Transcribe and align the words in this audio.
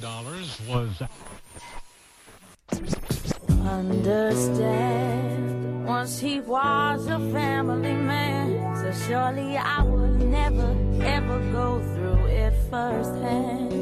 dollars 0.00 0.60
was 0.68 1.02
understand 3.64 5.86
once 5.86 6.18
he 6.18 6.40
was 6.40 7.06
a 7.06 7.18
family 7.32 7.94
man 7.94 8.76
so 8.76 8.92
surely 9.06 9.56
i 9.56 9.82
would 9.82 10.20
never 10.20 10.76
ever 11.02 11.38
go 11.52 11.80
through 11.94 12.26
it 12.26 12.52
firsthand. 12.70 13.81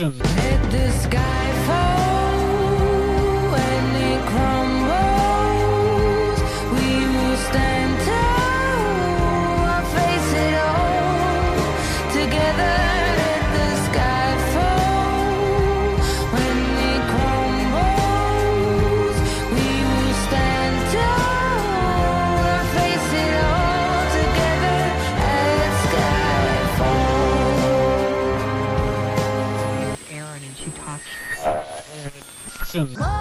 Action. 0.00 0.29
Productions. 32.72 33.19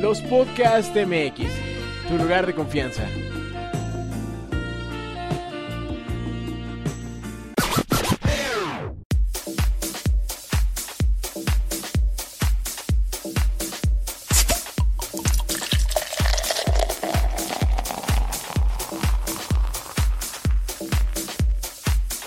Los 0.00 0.20
Podcast 0.22 0.96
MX, 0.96 1.48
tu 2.08 2.18
lugar 2.18 2.46
de 2.46 2.54
confianza. 2.56 3.06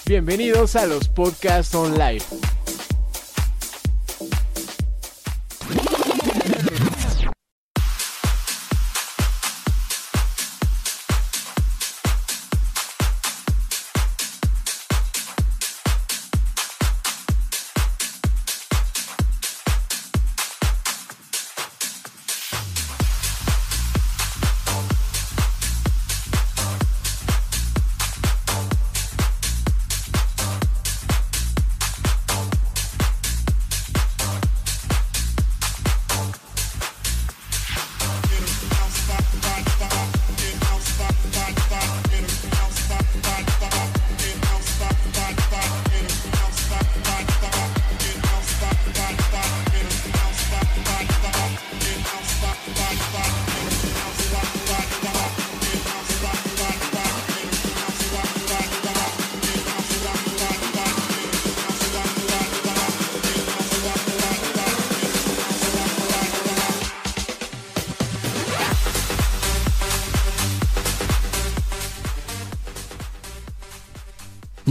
Bienvenidos 0.06 0.76
a 0.76 0.86
los 0.86 1.08
Podcasts 1.08 1.74
On 1.76 1.98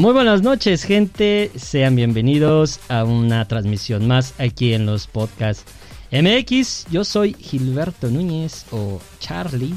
Muy 0.02 0.14
buenas 0.14 0.42
noches, 0.42 0.82
gente. 0.82 1.52
Sean 1.54 1.94
bienvenidos 1.94 2.80
a 2.88 3.04
una 3.04 3.46
transmisión 3.46 4.08
más 4.08 4.34
aquí 4.40 4.74
en 4.74 4.84
los 4.84 5.06
podcasts 5.06 5.64
MX. 6.10 6.86
Yo 6.90 7.04
soy 7.04 7.34
Gilberto 7.34 8.10
Núñez 8.10 8.66
o 8.72 9.00
Charlie. 9.20 9.76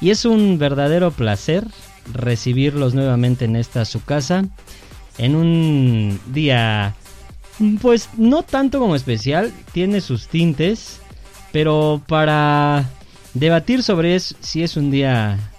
Y 0.00 0.10
es 0.10 0.24
un 0.24 0.56
verdadero 0.56 1.10
placer 1.10 1.66
recibirlos 2.12 2.94
nuevamente 2.94 3.46
en 3.46 3.56
esta 3.56 3.84
su 3.84 4.04
casa. 4.04 4.44
En 5.18 5.34
un 5.34 6.20
día, 6.26 6.94
pues 7.82 8.08
no 8.16 8.44
tanto 8.44 8.78
como 8.78 8.94
especial, 8.94 9.52
tiene 9.72 10.00
sus 10.00 10.28
tintes. 10.28 11.00
Pero 11.50 12.00
para 12.06 12.88
debatir 13.34 13.82
sobre 13.82 14.20
si 14.20 14.62
es 14.62 14.76
un 14.76 14.92
día 14.92 15.49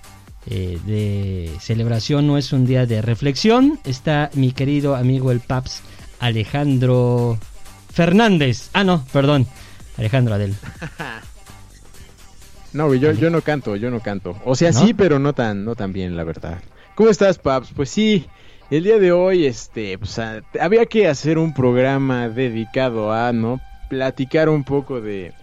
eh, 0.48 0.80
de 0.86 1.52
celebración 1.60 2.28
no 2.28 2.38
es 2.38 2.52
un 2.54 2.66
día 2.66 2.86
de 2.86 3.02
reflexión. 3.02 3.80
Está 3.86 4.30
mi 4.34 4.52
querido 4.52 4.96
amigo 4.96 5.32
el 5.32 5.40
Paps 5.40 5.82
Alejandro 6.20 7.38
Fernández. 7.94 8.70
Ah, 8.74 8.84
no, 8.84 9.06
perdón. 9.12 9.48
Alejandro 9.98 10.36
Adel. 10.36 10.56
No, 12.74 12.94
yo, 12.96 13.12
yo 13.12 13.30
no 13.30 13.42
canto, 13.42 13.76
yo 13.76 13.92
no 13.92 14.00
canto. 14.00 14.38
O 14.46 14.56
sea, 14.56 14.72
¿No? 14.72 14.80
sí, 14.80 14.94
pero 14.94 15.20
no 15.20 15.34
tan, 15.34 15.66
no 15.66 15.76
tan 15.76 15.92
bien, 15.92 16.16
la 16.16 16.24
verdad. 16.24 16.60
¿Cómo 16.96 17.10
estás, 17.10 17.38
Paps? 17.38 17.72
Pues 17.76 17.90
sí, 17.90 18.28
el 18.70 18.84
día 18.86 18.98
de 18.98 19.12
hoy, 19.12 19.46
este, 19.46 19.98
pues 19.98 20.18
a- 20.20 20.42
había 20.60 20.86
que 20.86 21.08
hacer 21.10 21.38
un 21.38 21.54
programa 21.54 22.30
dedicado 22.30 23.12
a, 23.12 23.34
¿no? 23.34 23.60
Platicar 23.90 24.48
un 24.48 24.64
poco 24.64 25.02
de 25.02 25.34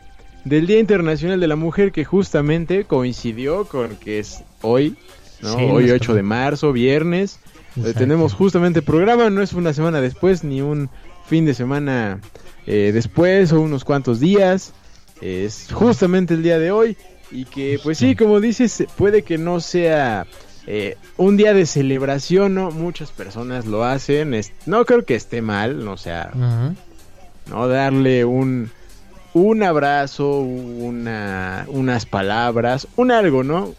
del 0.49 0.67
Día 0.67 0.79
Internacional 0.79 1.41
de 1.41 1.47
la 1.49 1.57
Mujer 1.57 1.93
que 1.93 2.05
justamente 2.05 2.85
coincidió 2.85 3.65
con 3.67 3.97
que 3.97 4.19
es 4.19 4.43
hoy, 4.63 4.97
¿no? 5.43 5.51
Sí, 5.57 5.63
hoy 5.65 5.85
nuestro- 5.87 5.95
8 5.97 6.15
de 6.15 6.23
marzo, 6.23 6.73
viernes. 6.73 7.41
Eh, 7.77 7.81
Exacto. 7.81 7.99
tenemos 8.01 8.33
justamente 8.35 8.83
programa, 8.83 9.31
no 9.31 9.43
es 9.43 9.53
una 9.53 9.73
semana 9.73 10.01
después 10.01 10.43
ni 10.45 10.61
un 10.63 10.91
fin 11.27 11.45
de 11.47 11.55
semana 11.55 12.21
eh, 12.67 12.91
después 12.93 13.53
o 13.53 13.61
unos 13.61 13.85
cuantos 13.85 14.21
días. 14.21 14.73
Es 15.21 15.69
justamente 15.73 16.35
el 16.35 16.43
día 16.43 16.59
de 16.59 16.71
hoy 16.71 16.97
y 17.31 17.45
que 17.45 17.79
pues 17.83 17.99
sí, 17.99 18.15
como 18.17 18.41
dices, 18.41 18.85
puede 18.97 19.23
que 19.23 19.37
no 19.39 19.61
sea 19.61 20.27
eh, 20.67 20.97
un 21.17 21.37
día 21.37 21.55
de 21.55 21.67
celebración, 21.67 22.55
¿no? 22.55 22.71
Muchas 22.71 23.11
personas 23.11 23.65
lo 23.67 23.85
hacen, 23.85 24.35
es- 24.35 24.53
no 24.67 24.85
creo 24.85 25.05
que 25.05 25.15
esté 25.15 25.41
mal, 25.43 25.85
no, 25.85 25.97
sea. 25.97 26.31
¿no? 27.49 27.69
Darle 27.69 28.25
un, 28.25 28.71
un 29.39 29.63
abrazo, 29.63 30.41
una, 30.41 31.67
unas 31.69 32.07
palabras, 32.07 32.87
un 32.97 33.11
algo, 33.11 33.43
¿no? 33.45 33.75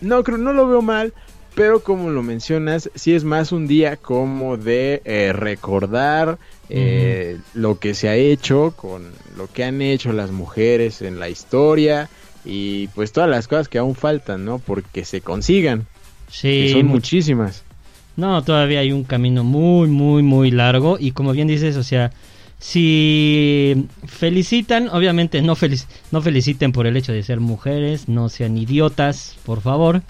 No 0.00 0.22
creo, 0.24 0.38
no 0.38 0.52
lo 0.52 0.66
veo 0.68 0.82
mal, 0.82 1.12
pero 1.54 1.80
como 1.80 2.10
lo 2.10 2.22
mencionas, 2.22 2.90
sí 2.94 3.14
es 3.14 3.24
más 3.24 3.52
un 3.52 3.66
día 3.66 3.96
como 3.96 4.56
de 4.56 5.02
eh, 5.04 5.32
recordar 5.32 6.38
eh, 6.68 7.38
lo 7.54 7.78
que 7.78 7.94
se 7.94 8.08
ha 8.08 8.16
hecho, 8.16 8.72
con 8.76 9.10
lo 9.36 9.46
que 9.52 9.64
han 9.64 9.82
hecho 9.82 10.12
las 10.12 10.30
mujeres 10.30 11.02
en 11.02 11.18
la 11.20 11.28
historia 11.28 12.08
y 12.44 12.88
pues 12.88 13.12
todas 13.12 13.28
las 13.28 13.48
cosas 13.48 13.68
que 13.68 13.78
aún 13.78 13.94
faltan, 13.94 14.44
¿no? 14.44 14.58
Porque 14.58 15.04
se 15.04 15.20
consigan, 15.20 15.86
que 16.26 16.32
Sí, 16.32 16.68
son 16.72 16.86
mu- 16.86 16.92
muchísimas. 16.94 17.64
No, 18.16 18.42
todavía 18.42 18.80
hay 18.80 18.92
un 18.92 19.04
camino 19.04 19.44
muy, 19.44 19.88
muy, 19.88 20.22
muy 20.22 20.50
largo. 20.50 20.96
Y 20.98 21.12
como 21.12 21.32
bien 21.32 21.48
dices, 21.48 21.76
o 21.76 21.82
sea, 21.82 22.10
si 22.60 23.88
felicitan, 24.06 24.88
obviamente 24.90 25.42
no, 25.42 25.56
felic- 25.56 25.86
no 26.12 26.22
feliciten 26.22 26.72
por 26.72 26.86
el 26.86 26.96
hecho 26.96 27.12
de 27.12 27.22
ser 27.22 27.40
mujeres, 27.40 28.08
no 28.08 28.28
sean 28.28 28.56
idiotas, 28.56 29.36
por 29.44 29.60
favor. 29.60 30.02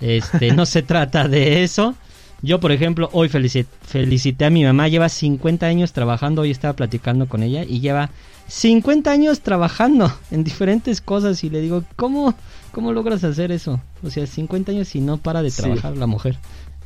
Este, 0.00 0.52
no 0.52 0.66
se 0.66 0.82
trata 0.92 1.28
de 1.28 1.64
eso. 1.64 1.94
Yo, 2.42 2.60
por 2.60 2.72
ejemplo, 2.72 3.08
hoy 3.12 3.28
felici- 3.28 3.66
felicité 3.82 4.44
a 4.44 4.50
mi 4.50 4.64
mamá, 4.64 4.88
lleva 4.88 5.08
50 5.08 5.66
años 5.66 5.92
trabajando, 5.92 6.42
hoy 6.42 6.50
estaba 6.50 6.74
platicando 6.76 7.26
con 7.26 7.42
ella 7.42 7.64
y 7.64 7.80
lleva 7.80 8.10
50 8.48 9.10
años 9.10 9.40
trabajando 9.40 10.12
en 10.30 10.44
diferentes 10.44 11.00
cosas 11.00 11.42
y 11.42 11.48
le 11.50 11.60
digo, 11.62 11.84
¿cómo, 11.96 12.34
cómo 12.72 12.92
logras 12.92 13.24
hacer 13.24 13.50
eso? 13.50 13.80
O 14.02 14.10
sea, 14.10 14.26
50 14.26 14.72
años 14.72 14.94
y 14.94 15.00
no 15.00 15.16
para 15.16 15.42
de 15.42 15.50
Sí. 15.50 15.62
trabajar 15.62 15.96
la 15.96 16.06
mujer. 16.06 16.36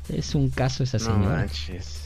Es 0.09 0.35
un 0.35 0.49
caso 0.51 0.85
esa 0.85 0.99
No 0.99 1.05
señora. 1.05 1.37
manches. 1.39 2.05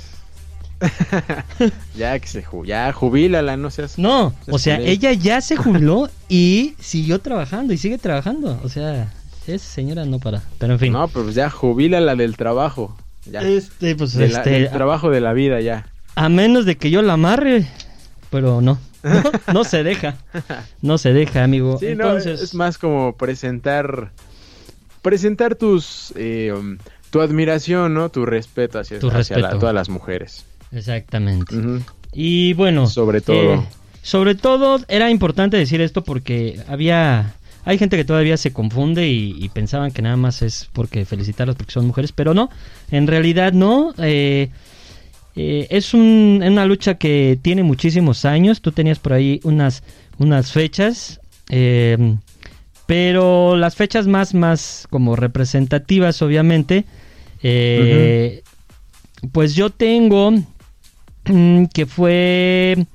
ya 1.97 2.19
que 2.19 2.27
se 2.27 2.43
ju 2.43 2.65
ya 2.65 2.93
jubílala, 2.93 3.57
no 3.57 3.71
seas. 3.71 3.99
No, 3.99 4.35
o 4.49 4.59
sea, 4.59 4.79
ella 4.81 5.13
ya 5.13 5.41
se 5.41 5.57
jubiló 5.57 6.09
y 6.29 6.75
siguió 6.81 7.21
trabajando 7.21 7.73
y 7.73 7.79
sigue 7.79 7.99
trabajando. 7.99 8.59
O 8.65 8.69
sea, 8.69 9.13
esa 9.47 9.65
señora 9.67 10.05
no 10.05 10.19
para. 10.19 10.43
Pero 10.59 10.75
en 10.75 10.79
fin. 10.79 10.93
No, 10.93 11.09
pues 11.09 11.35
ya 11.35 11.51
jubílala 11.51 12.17
del 12.17 12.37
trabajo. 12.37 12.97
Ya. 13.31 13.43
Este, 13.43 13.95
pues 13.97 14.15
De 14.15 14.29
la- 14.29 14.39
este, 14.39 14.51
del 14.51 14.71
trabajo 14.71 15.11
de 15.11 15.21
la 15.21 15.33
vida, 15.33 15.61
ya. 15.61 15.87
a 16.17 16.29
menos 16.29 16.65
de 16.67 16.77
que 16.77 16.91
yo 16.91 17.03
la 17.03 17.13
amarre, 17.15 17.67
pero 18.31 18.61
no. 18.61 18.79
No, 19.03 19.23
no 19.53 19.65
se 19.65 19.83
deja. 19.83 20.17
No 20.81 20.97
se 20.97 21.13
deja, 21.13 21.43
amigo. 21.43 21.77
Sí, 21.81 21.87
Entonces, 21.89 22.39
no, 22.39 22.45
es 22.45 22.55
más 22.55 22.79
como 22.79 23.17
presentar. 23.17 24.13
Presentar 25.03 25.57
tus. 25.57 26.13
eh, 26.17 26.53
tu 27.11 27.21
admiración, 27.21 27.95
¿no? 27.95 28.09
Tu 28.11 28.25
respeto 28.25 28.79
hacia, 28.79 28.99
Tu 29.01 29.09
hacia 29.09 29.37
la- 29.37 29.43
respeto. 29.49 29.59
todas 29.59 29.75
las 29.75 29.89
mujeres. 29.89 30.45
Exactamente. 30.73 31.55
Y 32.13 32.53
bueno, 32.55 32.87
Sobre 32.89 33.21
todo. 33.21 33.55
eh, 33.55 33.61
sobre 34.03 34.35
todo 34.35 34.81
era 34.89 35.11
importante 35.11 35.57
decir 35.57 35.81
esto 35.81 36.03
porque 36.05 36.61
había 36.69 37.35
hay 37.65 37.79
gente 37.79 37.97
que 37.97 38.05
todavía 38.05 38.37
se 38.37 38.53
confunde 38.53 39.09
y, 39.09 39.37
y 39.39 39.49
pensaban 39.49 39.93
que 39.93 40.03
nada 40.03 40.17
más 40.17 40.43
es 40.43 40.69
porque 40.73 41.05
felicitarlas 41.05 41.55
porque 41.57 41.73
son 41.73 41.87
mujeres, 41.87 42.11
pero 42.13 42.35
no, 42.35 42.51
en 42.91 43.07
realidad 43.07 43.53
no. 43.53 43.95
eh, 43.99 44.51
eh, 45.37 45.67
es 45.71 45.95
un- 45.95 46.43
una 46.45 46.67
lucha 46.67 46.95
que 46.97 47.39
tiene 47.41 47.63
muchísimos 47.63 48.25
años. 48.25 48.61
Tú 48.61 48.73
tenías 48.73 48.99
por 48.99 49.13
ahí 49.15 49.41
unas 49.45 49.83
unas 50.19 50.53
fechas, 50.53 51.21
eh, 51.49 52.17
pero 52.87 53.57
las 53.57 53.77
fechas 53.77 54.07
más 54.07 54.35
más 54.35 54.87
como 54.91 55.17
representativas, 55.17 56.21
obviamente. 56.23 56.85
eh, 57.43 58.43
Pues 59.31 59.55
yo 59.55 59.71
tengo 59.71 60.33
que 61.25 61.87
fue 61.87 62.87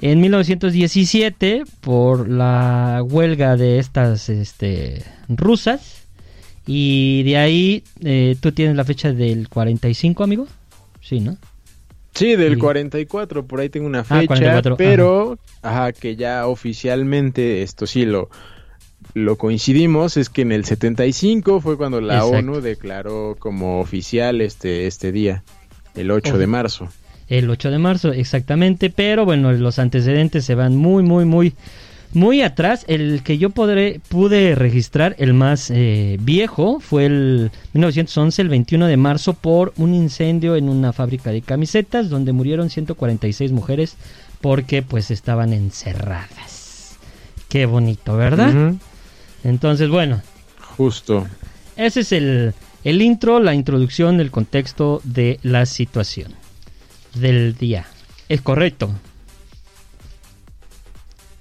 en 0.00 0.20
1917 0.20 1.64
por 1.80 2.28
la 2.28 3.02
huelga 3.02 3.56
de 3.56 3.78
estas 3.78 4.28
este, 4.28 5.02
rusas 5.28 6.06
y 6.66 7.22
de 7.24 7.36
ahí 7.38 7.84
eh, 8.02 8.36
tú 8.40 8.52
tienes 8.52 8.76
la 8.76 8.84
fecha 8.84 9.12
del 9.12 9.48
45 9.48 10.24
amigo 10.24 10.46
sí 11.00 11.20
no 11.20 11.36
Sí, 12.14 12.34
del 12.34 12.54
Sí. 12.54 12.58
44, 12.60 13.46
por 13.46 13.60
ahí 13.60 13.68
tengo 13.68 13.86
una 13.86 13.98
Ah, 14.00 14.04
fecha, 14.04 14.26
44, 14.28 14.76
pero 14.78 15.38
ajá. 15.60 15.92
que 15.92 16.16
ya 16.16 16.46
oficialmente, 16.46 17.62
esto 17.62 17.86
sí 17.86 18.06
lo, 18.06 18.30
lo 19.12 19.36
coincidimos, 19.36 20.16
es 20.16 20.30
que 20.30 20.40
en 20.40 20.50
el 20.52 20.64
75 20.64 21.60
fue 21.60 21.76
cuando 21.76 22.00
la 22.00 22.14
Exacto. 22.14 22.36
ONU 22.38 22.60
declaró 22.62 23.36
como 23.38 23.80
oficial 23.80 24.40
este, 24.40 24.86
este 24.86 25.12
día, 25.12 25.42
el 25.94 26.10
8 26.10 26.30
Ojo. 26.30 26.38
de 26.38 26.46
marzo. 26.46 26.88
El 27.28 27.50
8 27.50 27.70
de 27.70 27.78
marzo 27.78 28.12
exactamente 28.12 28.90
pero 28.90 29.24
bueno 29.24 29.52
los 29.52 29.78
antecedentes 29.78 30.44
se 30.44 30.54
van 30.54 30.76
muy 30.76 31.02
muy 31.02 31.24
muy 31.24 31.54
muy 32.16 32.42
atrás. 32.42 32.84
El 32.88 33.22
que 33.22 33.38
yo 33.38 33.50
podré 33.50 34.00
pude 34.08 34.54
registrar 34.54 35.14
el 35.18 35.34
más 35.34 35.70
eh, 35.70 36.16
viejo 36.20 36.80
fue 36.80 37.06
el 37.06 37.50
1911 37.74 38.42
el 38.42 38.48
21 38.48 38.86
de 38.86 38.96
marzo 38.96 39.34
por 39.34 39.72
un 39.76 39.94
incendio 39.94 40.56
en 40.56 40.68
una 40.68 40.92
fábrica 40.92 41.30
de 41.30 41.42
camisetas 41.42 42.08
donde 42.08 42.32
murieron 42.32 42.70
146 42.70 43.52
mujeres 43.52 43.96
porque 44.40 44.82
pues 44.82 45.10
estaban 45.10 45.52
encerradas. 45.52 46.96
Qué 47.48 47.66
bonito 47.66 48.16
verdad 48.16 48.74
entonces 49.44 49.88
bueno. 49.88 50.22
Justo. 50.76 51.26
ese 51.76 52.00
es 52.00 52.12
el, 52.12 52.54
el 52.84 53.00
intro, 53.00 53.40
la 53.40 53.54
introducción, 53.54 54.20
el 54.20 54.30
contexto 54.30 55.00
de 55.04 55.38
la 55.42 55.64
situación 55.64 56.34
del 57.20 57.56
día. 57.56 57.86
Es 58.28 58.40
correcto. 58.40 58.90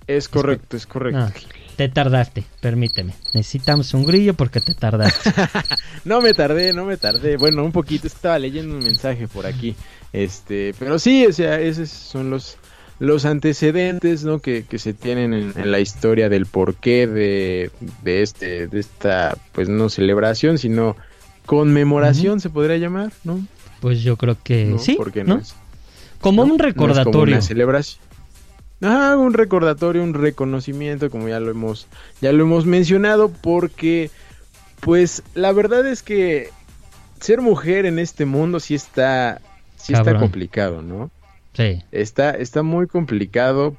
Es 0.08 0.30
correcto, 0.30 0.78
es 0.78 0.86
correcto. 0.86 1.20
Ah, 1.20 1.32
te 1.76 1.90
tardaste, 1.90 2.44
permíteme. 2.62 3.14
Necesitamos 3.34 3.94
un 3.94 4.06
grillo 4.06 4.34
porque 4.36 4.62
te 4.62 4.74
tardaste. 4.74 5.32
No 6.06 6.22
me 6.22 6.36
tardé, 6.36 6.72
no 6.72 6.86
me 6.86 6.98
tardé. 6.98 7.36
Bueno, 7.36 7.64
un 7.64 7.72
poquito, 7.72 8.06
estaba 8.06 8.38
leyendo 8.38 8.76
un 8.76 8.84
mensaje 8.84 9.28
por 9.28 9.48
aquí. 9.48 9.76
Este, 10.14 10.76
pero 10.78 11.00
sí, 11.00 11.26
o 11.26 11.34
sea, 11.34 11.60
esos 11.60 11.90
son 11.90 12.30
los 12.30 12.58
los 13.00 13.26
antecedentes, 13.26 14.24
¿no? 14.24 14.40
Que, 14.40 14.64
que 14.64 14.80
se 14.80 14.94
tienen 14.94 15.34
en, 15.34 15.54
en 15.56 15.72
la 15.72 15.80
historia 15.80 16.30
del 16.30 16.46
porqué 16.46 17.08
de, 17.08 17.72
de 18.04 18.22
este, 18.22 18.68
de 18.68 18.80
esta, 18.80 19.38
pues 19.52 19.68
no 19.68 19.90
celebración, 19.90 20.58
sino 20.58 20.96
conmemoración 21.46 22.40
se 22.40 22.50
podría 22.50 22.78
llamar, 22.78 23.12
¿no? 23.24 23.46
Pues 23.82 24.02
yo 24.02 24.16
creo 24.18 24.38
que 24.42 24.66
¿No? 24.66 24.80
sí, 24.80 24.96
Porque 24.96 25.24
¿no? 25.24 25.42
Como 26.26 26.46
¿no? 26.46 26.54
un 26.54 26.58
No 26.60 26.68
es 26.68 26.74
como 26.74 26.88
recordatorio. 26.88 27.36
una 27.36 27.42
celebración. 27.42 28.04
Ah, 28.82 29.16
un 29.18 29.34
recordatorio, 29.34 30.04
un 30.04 30.14
reconocimiento, 30.14 31.10
como 31.10 31.30
ya 31.30 31.40
lo 31.40 31.50
hemos, 31.52 31.88
ya 32.22 32.32
lo 32.34 32.44
hemos 32.44 32.66
mencionado, 32.66 33.30
porque, 33.30 34.12
pues, 34.82 35.24
la 35.34 35.52
verdad 35.54 35.88
es 35.88 36.04
que 36.04 36.50
ser 37.22 37.42
mujer 37.42 37.86
en 37.86 38.00
este 38.00 38.26
mundo 38.26 38.60
sí 38.60 38.76
está, 38.76 39.40
sí 39.78 39.94
está 39.94 40.18
complicado, 40.20 40.82
¿no? 40.82 41.10
Sí, 41.54 41.82
Está, 41.92 42.32
está 42.32 42.64
muy 42.64 42.86
complicado. 42.88 43.78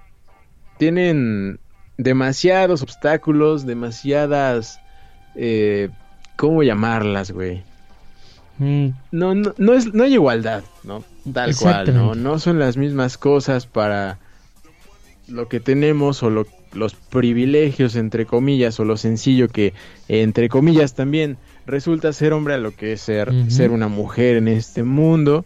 Tienen 0.79 1.61
demasiados 1.99 2.81
obstáculos, 2.83 3.67
demasiadas, 3.67 4.81
eh, 5.35 5.91
¿cómo 6.37 6.63
llamarlas, 6.63 7.31
güey? 7.33 7.65
Mm, 8.59 8.89
no, 9.13 9.35
no, 9.35 9.55
no, 9.59 9.75
es, 9.75 9.93
no 9.93 10.05
hay 10.05 10.15
igualdad, 10.15 10.65
¿no? 10.85 11.05
Tal 11.33 11.51
cual, 11.57 11.87
¿no? 11.95 12.15
No 12.15 12.39
son 12.39 12.59
las 12.59 12.77
mismas 12.77 13.19
cosas 13.19 13.67
para 13.67 14.19
lo 15.29 15.49
que 15.49 15.61
tenemos 15.61 16.23
o 16.23 16.31
lo- 16.31 16.47
los 16.73 16.95
privilegios, 16.95 17.97
entre 17.97 18.27
comillas, 18.27 18.79
o 18.81 18.85
lo 18.85 18.97
sencillo 18.97 19.49
que, 19.49 19.73
entre 20.09 20.49
comillas, 20.49 20.95
también 20.95 21.37
resulta 21.67 22.13
ser 22.13 22.33
hombre 22.33 22.55
a 22.55 22.59
lo 22.59 22.75
que 22.75 22.93
es 22.93 23.01
ser, 23.01 23.33
ser 23.51 23.71
una 23.71 23.89
mujer 23.89 24.37
en 24.37 24.49
este 24.49 24.83
mundo, 24.83 25.45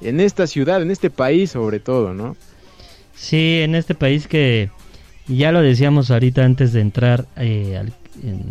en 0.00 0.20
esta 0.20 0.46
ciudad, 0.46 0.82
en 0.82 0.90
este 0.90 1.10
país 1.10 1.50
sobre 1.52 1.80
todo, 1.80 2.12
¿no? 2.14 2.36
Sí, 3.14 3.60
en 3.62 3.74
este 3.74 3.94
país 3.94 4.26
que 4.26 4.70
ya 5.28 5.52
lo 5.52 5.60
decíamos 5.60 6.10
ahorita 6.10 6.44
antes 6.44 6.72
de 6.72 6.80
entrar 6.80 7.26
eh, 7.36 7.76
al- 7.78 7.92
en- 8.22 8.42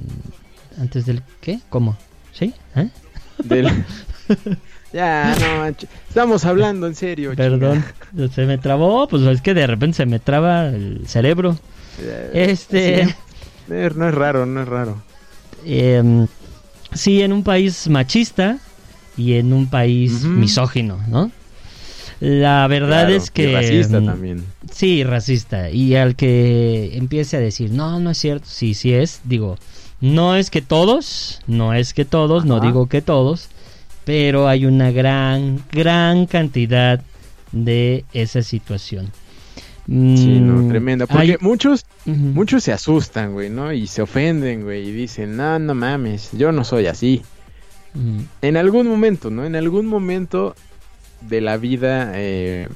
antes 0.80 1.06
del 1.06 1.24
¿qué? 1.42 1.60
¿Cómo? 1.70 1.98
¿Sí? 2.32 2.54
¿Eh? 2.76 2.88
Del... 3.44 3.68
ya, 4.94 5.36
no, 5.40 5.66
estamos 6.08 6.46
hablando 6.46 6.88
en 6.88 6.96
serio. 6.96 7.34
Perdón, 7.36 7.84
se 8.34 8.46
me 8.46 8.58
trabó, 8.58 9.08
pues 9.08 9.24
es 9.24 9.42
que 9.42 9.54
de 9.54 9.68
repente 9.68 9.98
se 9.98 10.06
me 10.06 10.20
traba 10.20 10.68
el 10.68 11.04
cerebro. 11.08 11.58
chinga. 11.98 12.14
Este- 12.34 13.06
Sí, 13.06 13.14
eh, 13.76 13.92
no 13.96 14.08
es 14.10 14.16
raro, 14.16 14.46
no 14.46 14.62
es 14.64 14.68
raro. 14.68 15.02
Eh, 15.66 16.26
sí, 16.94 17.22
en 17.22 17.34
un 17.34 17.44
país 17.44 17.88
machista 17.90 18.58
y 19.18 19.34
en 19.34 19.54
un 19.54 19.70
país 19.70 20.24
misógino, 20.24 21.00
¿no? 21.08 21.32
La 22.20 22.68
verdad 22.68 23.06
Claro, 23.06 23.16
es 23.16 23.32
que... 23.32 23.52
y 23.52 23.54
racista 23.54 24.02
mm, 24.02 24.06
también. 24.06 24.44
Sí, 24.74 25.04
racista. 25.04 25.70
Y 25.70 25.96
al 25.96 26.16
que 26.16 26.98
empiece 26.98 27.38
a 27.38 27.40
decir, 27.40 27.72
no, 27.72 28.00
no 28.00 28.10
es 28.12 28.18
cierto, 28.18 28.46
sí, 28.50 28.74
sí 28.74 28.94
es, 28.94 29.22
digo, 29.24 29.58
no 30.02 30.36
es 30.36 30.50
que 30.50 30.62
todos, 30.62 31.42
no 31.48 31.74
es 31.74 31.94
que 31.94 32.06
todos, 32.06 32.46
no 32.46 32.60
digo 32.60 32.88
que 32.88 33.02
todos, 33.02 33.50
pero 34.06 34.48
hay 34.48 34.66
una 34.66 34.92
gran, 34.92 35.64
gran 35.72 36.26
cantidad 36.26 37.02
de 37.52 38.06
esa 38.14 38.42
situación. 38.42 39.12
Sí, 39.88 40.40
no, 40.40 40.54
Mm, 40.62 40.70
tremenda. 40.70 41.08
Porque 41.08 41.32
hay- 41.32 41.38
muchos, 41.42 41.86
muchos 42.06 42.64
se 42.64 42.72
asustan, 42.72 43.34
güey, 43.34 43.50
¿no? 43.50 43.74
Y 43.74 43.88
se 43.88 44.04
ofenden, 44.04 44.64
güey, 44.64 44.88
y 44.88 44.92
dicen, 44.92 45.36
no, 45.36 45.58
no 45.58 45.74
mames, 45.74 46.30
yo 46.34 46.52
no 46.52 46.64
soy 46.64 46.86
así. 46.88 47.24
En 48.44 48.56
algún 48.56 48.88
momento, 48.88 49.32
¿no? 49.32 49.46
En 49.46 49.56
algún 49.56 49.88
momento 49.88 50.56
de 51.22 51.42
la 51.42 51.58
vida 51.58 52.12
eh, 52.16 52.68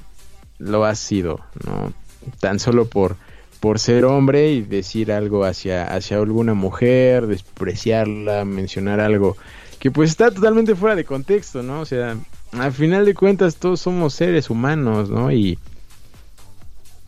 lo 0.57 0.85
has 0.85 0.97
sido, 0.97 1.39
¿no? 1.65 1.93
Tan 2.39 2.57
solo 2.59 2.85
por, 2.85 3.15
por 3.63 3.79
ser 3.79 4.03
hombre 4.03 4.51
y 4.51 4.61
decir 4.61 5.09
algo 5.09 5.45
hacia, 5.45 5.85
hacia 5.85 6.17
alguna 6.17 6.53
mujer, 6.53 7.27
despreciarla, 7.27 8.43
mencionar 8.43 8.99
algo 8.99 9.37
que 9.79 9.89
pues 9.89 10.09
está 10.09 10.31
totalmente 10.31 10.75
fuera 10.75 10.97
de 10.97 11.05
contexto, 11.05 11.63
¿no? 11.63 11.79
O 11.79 11.85
sea, 11.85 12.17
al 12.51 12.71
final 12.73 13.05
de 13.05 13.13
cuentas 13.13 13.55
todos 13.55 13.79
somos 13.79 14.15
seres 14.15 14.49
humanos, 14.49 15.09
¿no? 15.09 15.31
Y 15.31 15.57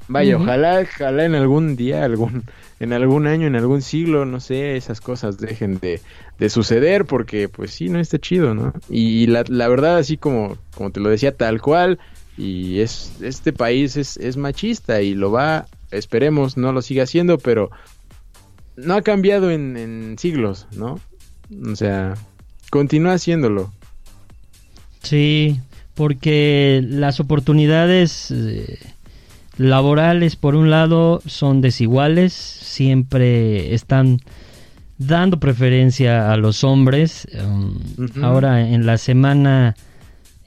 Vaya, 0.08 0.38
ojalá, 0.38 0.80
ojalá 0.80 1.26
en 1.26 1.36
algún 1.36 1.76
día, 1.76 2.06
algún, 2.06 2.46
en 2.80 2.94
algún 2.94 3.28
año, 3.28 3.48
en 3.48 3.58
algún 3.58 3.82
siglo, 3.82 4.24
no 4.24 4.40
sé, 4.40 4.78
esas 4.78 5.02
cosas 5.02 5.38
dejen 5.38 5.80
de, 5.80 6.00
de 6.40 6.50
suceder, 6.50 7.04
porque 7.04 7.50
pues 7.50 7.72
sí, 7.72 7.90
no 7.90 8.00
está 8.00 8.18
chido, 8.18 8.54
¿no? 8.54 8.72
Y 8.90 9.28
la, 9.28 9.44
la 9.50 9.68
verdad, 9.68 9.98
así 9.98 10.16
como, 10.16 10.58
como 10.74 10.92
te 10.92 11.02
lo 11.02 11.10
decía, 11.10 11.36
tal 11.36 11.62
cual, 11.62 12.00
y 12.38 12.80
es, 12.80 13.12
este 13.22 13.52
país 13.52 13.98
es, 13.98 14.16
es 14.16 14.38
machista 14.38 15.02
y 15.02 15.16
lo 15.16 15.32
va, 15.32 15.66
esperemos, 15.98 16.58
no 16.58 16.72
lo 16.72 16.82
siga 16.82 17.04
haciendo, 17.04 17.38
pero 17.38 17.72
no 18.76 18.96
ha 18.96 19.02
cambiado 19.02 19.52
en, 19.52 19.78
en 19.78 20.18
siglos, 20.18 20.68
¿no? 20.76 21.00
O 21.72 21.76
sea, 21.76 22.16
continúa 22.70 23.14
haciéndolo. 23.14 23.72
Sí, 25.02 25.60
porque 25.94 26.84
las 26.84 27.20
oportunidades 27.20 28.32
eh, 28.32 28.80
laborales, 29.58 30.36
por 30.36 30.56
un 30.56 30.70
lado, 30.70 31.22
son 31.26 31.62
desiguales, 31.62 32.34
siempre 32.34 33.74
están 33.74 34.20
dando 34.98 35.40
preferencia 35.40 36.32
a 36.32 36.38
los 36.38 36.64
hombres. 36.64 37.28
Um. 37.34 37.80
Ahora 38.24 38.68
en 38.68 38.86
la 38.86 38.98
semana, 38.98 39.76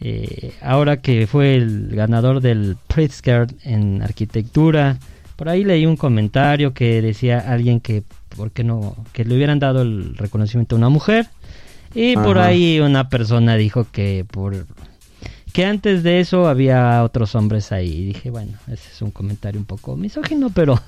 eh, 0.01 0.53
ahora 0.63 0.99
que 0.99 1.27
fue 1.27 1.57
el 1.57 1.91
ganador 1.95 2.41
del 2.41 2.77
Pritzker 2.89 3.47
en 3.65 4.03
arquitectura, 4.03 4.99
por 5.39 5.49
ahí 5.49 5.63
leí 5.63 5.87
un 5.87 5.97
comentario 5.97 6.75
que 6.75 7.01
decía 7.01 7.39
alguien 7.39 7.79
que, 7.79 8.03
¿por 8.37 8.51
qué 8.51 8.65
no? 8.65 8.97
Que 9.13 9.25
le 9.25 9.37
hubieran 9.37 9.61
dado 9.61 9.83
el 9.83 10.17
reconocimiento 10.17 10.75
a 10.75 10.79
una 10.79 10.89
mujer. 10.89 11.29
Y 11.95 12.15
por 12.25 12.39
ahí 12.39 12.81
una 12.81 13.09
persona 13.09 13.55
dijo 13.55 13.87
que 13.93 14.27
por 14.29 14.67
que 15.53 15.65
antes 15.65 16.03
de 16.03 16.19
eso 16.21 16.49
había 16.49 17.03
otros 17.05 17.35
hombres 17.37 17.71
ahí. 17.71 17.89
Y 17.93 18.05
dije, 18.07 18.31
bueno, 18.31 18.53
ese 18.67 18.91
es 18.93 19.01
un 19.01 19.13
comentario 19.13 19.61
un 19.61 19.65
poco 19.65 19.97
misógino, 19.97 20.51
pero 20.51 20.81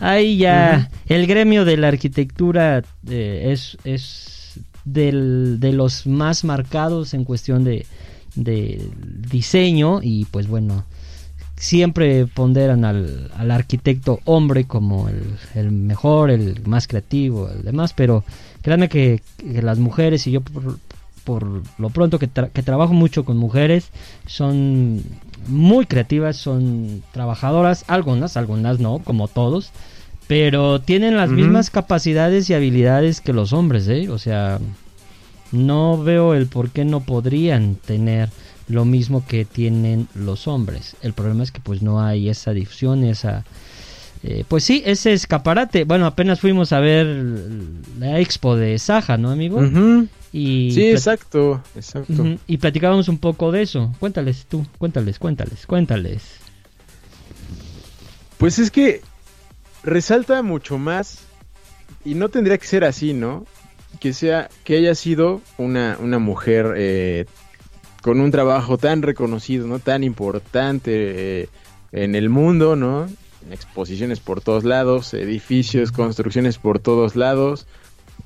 ahí 0.00 0.38
ya 0.38 0.90
el 1.06 1.26
gremio 1.26 1.64
de 1.66 1.76
la 1.76 1.88
arquitectura 1.88 2.82
eh, 3.08 3.48
es, 3.52 3.76
es 3.84 4.58
del- 4.86 5.60
de 5.60 5.72
los 5.72 6.06
más 6.06 6.44
marcados 6.44 7.12
en 7.14 7.24
cuestión 7.24 7.62
de, 7.62 7.86
de 8.34 8.82
diseño 9.30 10.00
y 10.02 10.24
pues 10.24 10.48
bueno, 10.48 10.84
siempre 11.62 12.26
ponderan 12.26 12.84
al, 12.84 13.30
al 13.36 13.52
arquitecto 13.52 14.18
hombre 14.24 14.64
como 14.64 15.08
el, 15.08 15.22
el 15.54 15.70
mejor, 15.70 16.32
el 16.32 16.60
más 16.66 16.88
creativo, 16.88 17.48
el 17.48 17.62
demás, 17.62 17.92
pero 17.92 18.24
créanme 18.62 18.88
que, 18.88 19.22
que 19.38 19.62
las 19.62 19.78
mujeres 19.78 20.26
y 20.26 20.32
yo 20.32 20.40
por, 20.40 20.78
por 21.22 21.62
lo 21.78 21.90
pronto 21.90 22.18
que, 22.18 22.28
tra- 22.28 22.50
que 22.50 22.64
trabajo 22.64 22.94
mucho 22.94 23.24
con 23.24 23.36
mujeres 23.36 23.90
son 24.26 25.04
muy 25.46 25.86
creativas, 25.86 26.36
son 26.36 27.04
trabajadoras, 27.12 27.84
algunas, 27.86 28.36
algunas 28.36 28.80
no, 28.80 28.98
como 28.98 29.28
todos, 29.28 29.70
pero 30.26 30.80
tienen 30.80 31.16
las 31.16 31.30
mismas 31.30 31.70
capacidades 31.70 32.50
y 32.50 32.54
habilidades 32.54 33.20
que 33.20 33.32
los 33.32 33.52
hombres, 33.52 33.86
¿eh? 33.86 34.08
O 34.10 34.18
sea, 34.18 34.58
no 35.52 36.02
veo 36.02 36.34
el 36.34 36.46
por 36.48 36.70
qué 36.70 36.84
no 36.84 37.00
podrían 37.00 37.76
tener 37.76 38.30
lo 38.72 38.84
mismo 38.84 39.24
que 39.26 39.44
tienen 39.44 40.08
los 40.14 40.48
hombres. 40.48 40.96
El 41.02 41.12
problema 41.12 41.42
es 41.44 41.52
que 41.52 41.60
pues 41.60 41.82
no 41.82 42.00
hay 42.02 42.28
esa 42.28 42.52
difusión, 42.52 43.04
esa... 43.04 43.44
eh, 44.22 44.44
pues 44.48 44.64
sí, 44.64 44.82
ese 44.86 45.12
escaparate. 45.12 45.84
Bueno, 45.84 46.06
apenas 46.06 46.40
fuimos 46.40 46.72
a 46.72 46.80
ver 46.80 47.06
la 47.98 48.18
expo 48.20 48.56
de 48.56 48.78
Saja, 48.78 49.16
¿no, 49.16 49.30
amigo? 49.30 49.60
Y 50.32 50.70
Sí, 50.72 50.86
exacto, 50.90 51.62
exacto. 51.76 52.24
Y 52.46 52.56
platicábamos 52.56 53.08
un 53.08 53.18
poco 53.18 53.52
de 53.52 53.62
eso. 53.62 53.92
Cuéntales 54.00 54.46
tú, 54.48 54.66
cuéntales, 54.78 55.18
cuéntales, 55.18 55.66
cuéntales. 55.66 56.22
Pues 58.38 58.58
es 58.58 58.70
que 58.70 59.02
resalta 59.84 60.42
mucho 60.42 60.78
más 60.78 61.18
y 62.04 62.14
no 62.14 62.28
tendría 62.28 62.58
que 62.58 62.66
ser 62.66 62.84
así, 62.84 63.12
¿no? 63.12 63.44
Que 64.00 64.12
sea 64.12 64.48
que 64.64 64.76
haya 64.78 64.94
sido 64.94 65.40
una, 65.58 65.96
una 66.00 66.18
mujer 66.18 66.74
eh, 66.76 67.26
con 68.02 68.20
un 68.20 68.30
trabajo 68.30 68.76
tan 68.76 69.00
reconocido, 69.00 69.66
¿no? 69.66 69.78
Tan 69.78 70.04
importante 70.04 71.42
eh, 71.42 71.48
en 71.92 72.14
el 72.14 72.28
mundo, 72.28 72.76
¿no? 72.76 73.08
Exposiciones 73.50 74.20
por 74.20 74.40
todos 74.40 74.64
lados, 74.64 75.14
edificios, 75.14 75.92
construcciones 75.92 76.58
por 76.58 76.78
todos 76.78 77.16
lados 77.16 77.66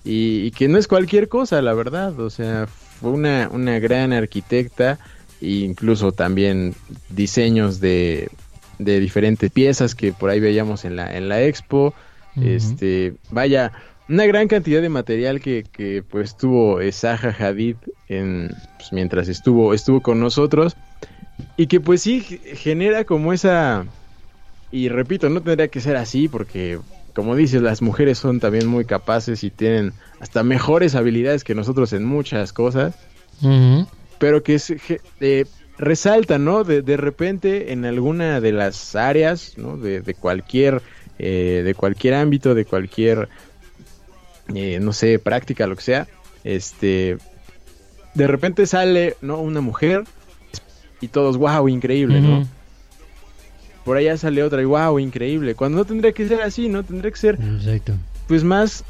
y, 0.05 0.41
y 0.47 0.51
que 0.51 0.69
no 0.69 0.79
es 0.79 0.89
cualquier 0.89 1.29
cosa, 1.29 1.63
la 1.63 1.75
verdad. 1.75 2.19
O 2.19 2.31
sea, 2.31 2.67
fue 2.67 3.11
una, 3.11 3.49
una 3.53 3.79
gran 3.79 4.13
arquitecta 4.13 4.99
e 5.41 5.49
incluso 5.49 6.13
también 6.13 6.75
diseños 7.11 7.79
de, 7.79 8.31
de 8.79 9.01
diferentes 9.01 9.51
piezas 9.51 9.95
que 9.95 10.13
por 10.13 10.31
ahí 10.31 10.41
veíamos 10.41 10.85
en 10.85 10.97
la, 10.97 11.17
en 11.17 11.29
la 11.29 11.43
expo. 11.43 11.95
Este, 12.43 13.15
vaya, 13.31 13.73
una 14.09 14.27
gran 14.27 14.49
cantidad 14.49 14.83
de 14.83 14.89
material 14.89 15.41
que, 15.41 15.65
que 15.73 16.03
pues 16.03 16.37
tuvo 16.37 16.79
Zaha 16.93 17.35
Hadid 17.39 17.77
en, 18.09 18.49
pues, 18.77 18.93
mientras 18.93 19.29
estuvo, 19.29 19.75
estuvo 19.75 20.01
con 20.03 20.21
nosotros. 20.21 20.77
Y 21.57 21.67
que 21.69 21.81
pues 21.81 22.03
sí 22.03 22.21
genera 22.23 23.05
como 23.05 23.33
esa... 23.33 23.87
Y 24.71 24.89
repito, 24.89 25.29
no 25.31 25.43
tendría 25.43 25.69
que 25.69 25.81
ser 25.81 25.97
así 25.97 26.29
porque, 26.29 26.81
como 27.15 27.37
dices, 27.37 27.63
las 27.63 27.83
mujeres 27.83 28.19
son 28.19 28.41
también 28.41 28.67
muy 28.67 28.85
capaces 28.85 29.45
y 29.45 29.51
tienen 29.51 29.95
hasta 30.21 30.43
mejores 30.43 30.95
habilidades 30.95 31.45
que 31.45 31.55
nosotros 31.55 31.93
en 31.93 32.05
muchas 32.05 32.53
cosas 32.53 32.99
pero 34.19 34.43
que 34.43 34.59
ge- 34.59 35.01
eh, 35.21 35.47
resalta, 35.77 36.39
¿no? 36.39 36.65
De, 36.65 36.83
de 36.83 36.97
repente 36.97 37.73
en 37.73 37.85
alguna 37.85 38.41
de 38.41 38.53
las 38.53 38.95
áreas, 38.95 39.53
¿no? 39.57 39.77
De, 39.77 40.01
de 40.01 40.15
cualquier, 40.15 40.83
eh, 41.19 41.63
de 41.65 41.75
cualquier 41.75 42.15
ámbito, 42.15 42.55
de 42.55 42.65
cualquier, 42.67 43.29
eh, 44.55 44.79
no 44.81 44.93
sé, 44.93 45.19
práctica, 45.19 45.67
lo 45.67 45.77
que 45.77 45.83
sea, 45.83 46.07
este, 46.45 47.19
de 48.15 48.27
repente 48.27 48.67
sale, 48.67 49.17
¿no? 49.21 49.39
Una 49.41 49.61
mujer 49.61 50.05
y 51.01 51.09
todos, 51.09 51.37
wow, 51.37 51.69
increíble, 51.69 52.21
¿no? 52.21 52.47
Por 53.85 53.97
allá 53.97 54.17
sale 54.17 54.43
otra 54.43 54.63
y 54.63 54.65
wow, 54.65 54.99
increíble. 54.99 55.55
Cuando 55.55 55.79
no 55.79 55.85
tendría 55.85 56.13
que 56.13 56.27
ser 56.27 56.43
así, 56.43 56.69
¿no? 56.69 56.83
Tendría 56.83 57.11
que 57.11 57.19
ser 57.19 57.39
Exacto. 57.41 57.93
pues 58.27 58.43
más 58.43 58.85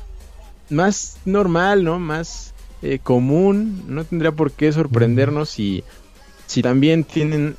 más 0.70 1.18
normal, 1.24 1.84
¿no? 1.84 1.98
Más 1.98 2.54
eh, 2.82 2.98
común, 3.02 3.84
no 3.88 4.04
tendría 4.04 4.32
por 4.32 4.52
qué 4.52 4.72
sorprendernos 4.72 5.50
si 5.50 5.84
si 6.46 6.62
también 6.62 7.04
tienen 7.04 7.56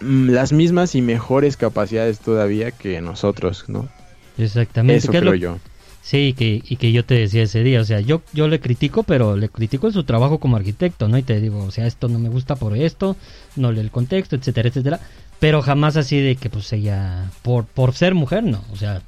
mm, 0.00 0.28
las 0.30 0.52
mismas 0.52 0.94
y 0.94 1.02
mejores 1.02 1.56
capacidades 1.56 2.18
todavía 2.20 2.70
que 2.70 3.00
nosotros, 3.00 3.64
¿no? 3.68 3.88
Exactamente. 4.36 4.98
Eso 4.98 5.10
¿Qué 5.12 5.18
es 5.18 5.20
creo 5.22 5.32
lo- 5.32 5.38
yo. 5.38 5.58
Sí, 6.04 6.34
que, 6.34 6.62
y 6.62 6.76
que 6.76 6.92
yo 6.92 7.02
te 7.06 7.14
decía 7.14 7.44
ese 7.44 7.64
día, 7.64 7.80
o 7.80 7.84
sea, 7.84 7.98
yo, 7.98 8.20
yo 8.34 8.46
le 8.46 8.60
critico, 8.60 9.04
pero 9.04 9.38
le 9.38 9.48
critico 9.48 9.86
en 9.86 9.94
su 9.94 10.04
trabajo 10.04 10.38
como 10.38 10.56
arquitecto, 10.56 11.08
¿no? 11.08 11.16
Y 11.16 11.22
te 11.22 11.40
digo, 11.40 11.64
o 11.64 11.70
sea, 11.70 11.86
esto 11.86 12.08
no 12.08 12.18
me 12.18 12.28
gusta 12.28 12.56
por 12.56 12.76
esto, 12.76 13.16
no 13.56 13.72
lee 13.72 13.80
el 13.80 13.90
contexto, 13.90 14.36
etcétera, 14.36 14.68
etcétera. 14.68 15.00
Pero 15.40 15.62
jamás 15.62 15.96
así 15.96 16.20
de 16.20 16.36
que 16.36 16.50
pues 16.50 16.70
ella, 16.74 17.30
por, 17.40 17.64
por 17.64 17.94
ser 17.94 18.14
mujer, 18.14 18.44
no, 18.44 18.62
o 18.70 18.76
sea, 18.76 19.00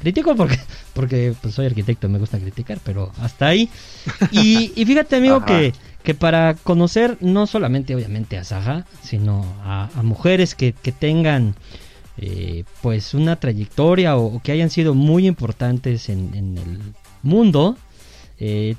critico 0.00 0.34
porque, 0.34 0.58
porque 0.94 1.34
pues 1.42 1.54
soy 1.54 1.66
arquitecto, 1.66 2.08
me 2.08 2.18
gusta 2.18 2.38
criticar, 2.38 2.78
pero 2.82 3.12
hasta 3.20 3.48
ahí. 3.48 3.68
Y, 4.30 4.72
y 4.76 4.86
fíjate, 4.86 5.16
amigo, 5.16 5.44
que, 5.44 5.74
que 6.02 6.14
para 6.14 6.54
conocer 6.54 7.18
no 7.20 7.46
solamente 7.46 7.94
obviamente 7.94 8.38
a 8.38 8.44
Saja, 8.44 8.86
sino 9.02 9.44
a, 9.62 9.90
a 9.94 10.02
mujeres 10.02 10.54
que, 10.54 10.72
que 10.72 10.90
tengan 10.90 11.54
eh, 12.18 12.64
pues 12.82 13.14
una 13.14 13.36
trayectoria 13.36 14.16
o, 14.16 14.36
o 14.36 14.42
que 14.42 14.52
hayan 14.52 14.70
sido 14.70 14.94
muy 14.94 15.26
importantes 15.26 16.08
en, 16.08 16.30
en 16.34 16.58
el 16.58 16.78
mundo. 17.22 17.76
eh. 18.38 18.76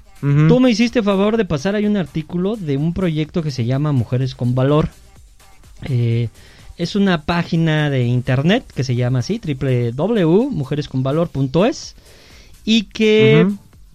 Tú 0.47 0.59
me 0.59 0.71
hiciste 0.71 1.03
favor 1.03 1.37
de 1.37 1.45
pasar 1.45 1.75
ahí 1.75 1.85
un 1.85 1.97
artículo 1.97 2.55
de 2.55 2.77
un 2.77 2.93
proyecto 2.93 3.43
que 3.43 3.51
se 3.51 3.65
llama 3.65 3.91
Mujeres 3.91 4.33
con 4.33 4.55
Valor. 4.55 4.89
Eh, 5.83 6.29
es 6.77 6.95
una 6.95 7.25
página 7.25 7.89
de 7.91 8.05
internet 8.05 8.63
que 8.73 8.83
se 8.83 8.95
llama 8.95 9.19
así, 9.19 9.39
www.mujeresconvalor.es 9.39 11.95
y 12.63 12.83
que 12.83 13.47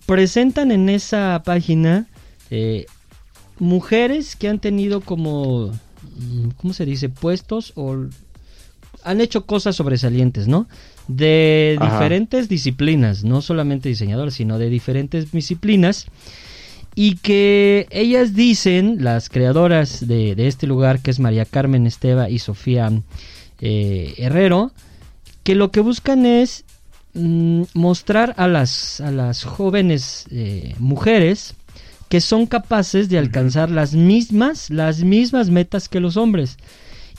presentan 0.06 0.70
en 0.70 0.88
esa 0.88 1.42
página 1.44 2.06
eh, 2.50 2.86
mujeres 3.58 4.36
que 4.36 4.48
han 4.48 4.60
tenido 4.60 5.00
como, 5.00 5.72
mm, 6.16 6.50
¿cómo 6.56 6.72
se 6.72 6.86
dice? 6.86 7.08
Puestos 7.08 7.72
o 7.74 7.96
han 9.04 9.20
hecho 9.20 9.46
cosas 9.46 9.76
sobresalientes, 9.76 10.48
¿no? 10.48 10.66
De 11.08 11.76
Ajá. 11.80 11.92
diferentes 11.92 12.48
disciplinas, 12.48 13.24
no 13.24 13.42
solamente 13.42 13.88
diseñadores, 13.88 14.34
sino 14.34 14.58
de 14.58 14.70
diferentes 14.70 15.32
disciplinas. 15.32 16.06
Y 16.94 17.16
que 17.16 17.86
ellas 17.90 18.34
dicen, 18.34 19.04
las 19.04 19.28
creadoras 19.28 20.06
de, 20.06 20.34
de 20.34 20.48
este 20.48 20.66
lugar, 20.66 21.00
que 21.00 21.10
es 21.10 21.20
María 21.20 21.44
Carmen 21.44 21.86
Esteva 21.86 22.28
y 22.28 22.40
Sofía 22.40 22.90
eh, 23.60 24.14
Herrero, 24.18 24.72
que 25.42 25.54
lo 25.54 25.70
que 25.70 25.80
buscan 25.80 26.26
es 26.26 26.64
mm, 27.14 27.62
mostrar 27.74 28.34
a 28.36 28.48
las, 28.48 29.00
a 29.00 29.10
las 29.10 29.44
jóvenes 29.44 30.26
eh, 30.30 30.74
mujeres 30.78 31.54
que 32.08 32.20
son 32.20 32.46
capaces 32.46 33.08
de 33.08 33.18
alcanzar 33.18 33.70
las 33.70 33.94
mismas, 33.94 34.68
las 34.68 35.04
mismas 35.04 35.48
metas 35.48 35.88
que 35.88 36.00
los 36.00 36.16
hombres. 36.16 36.56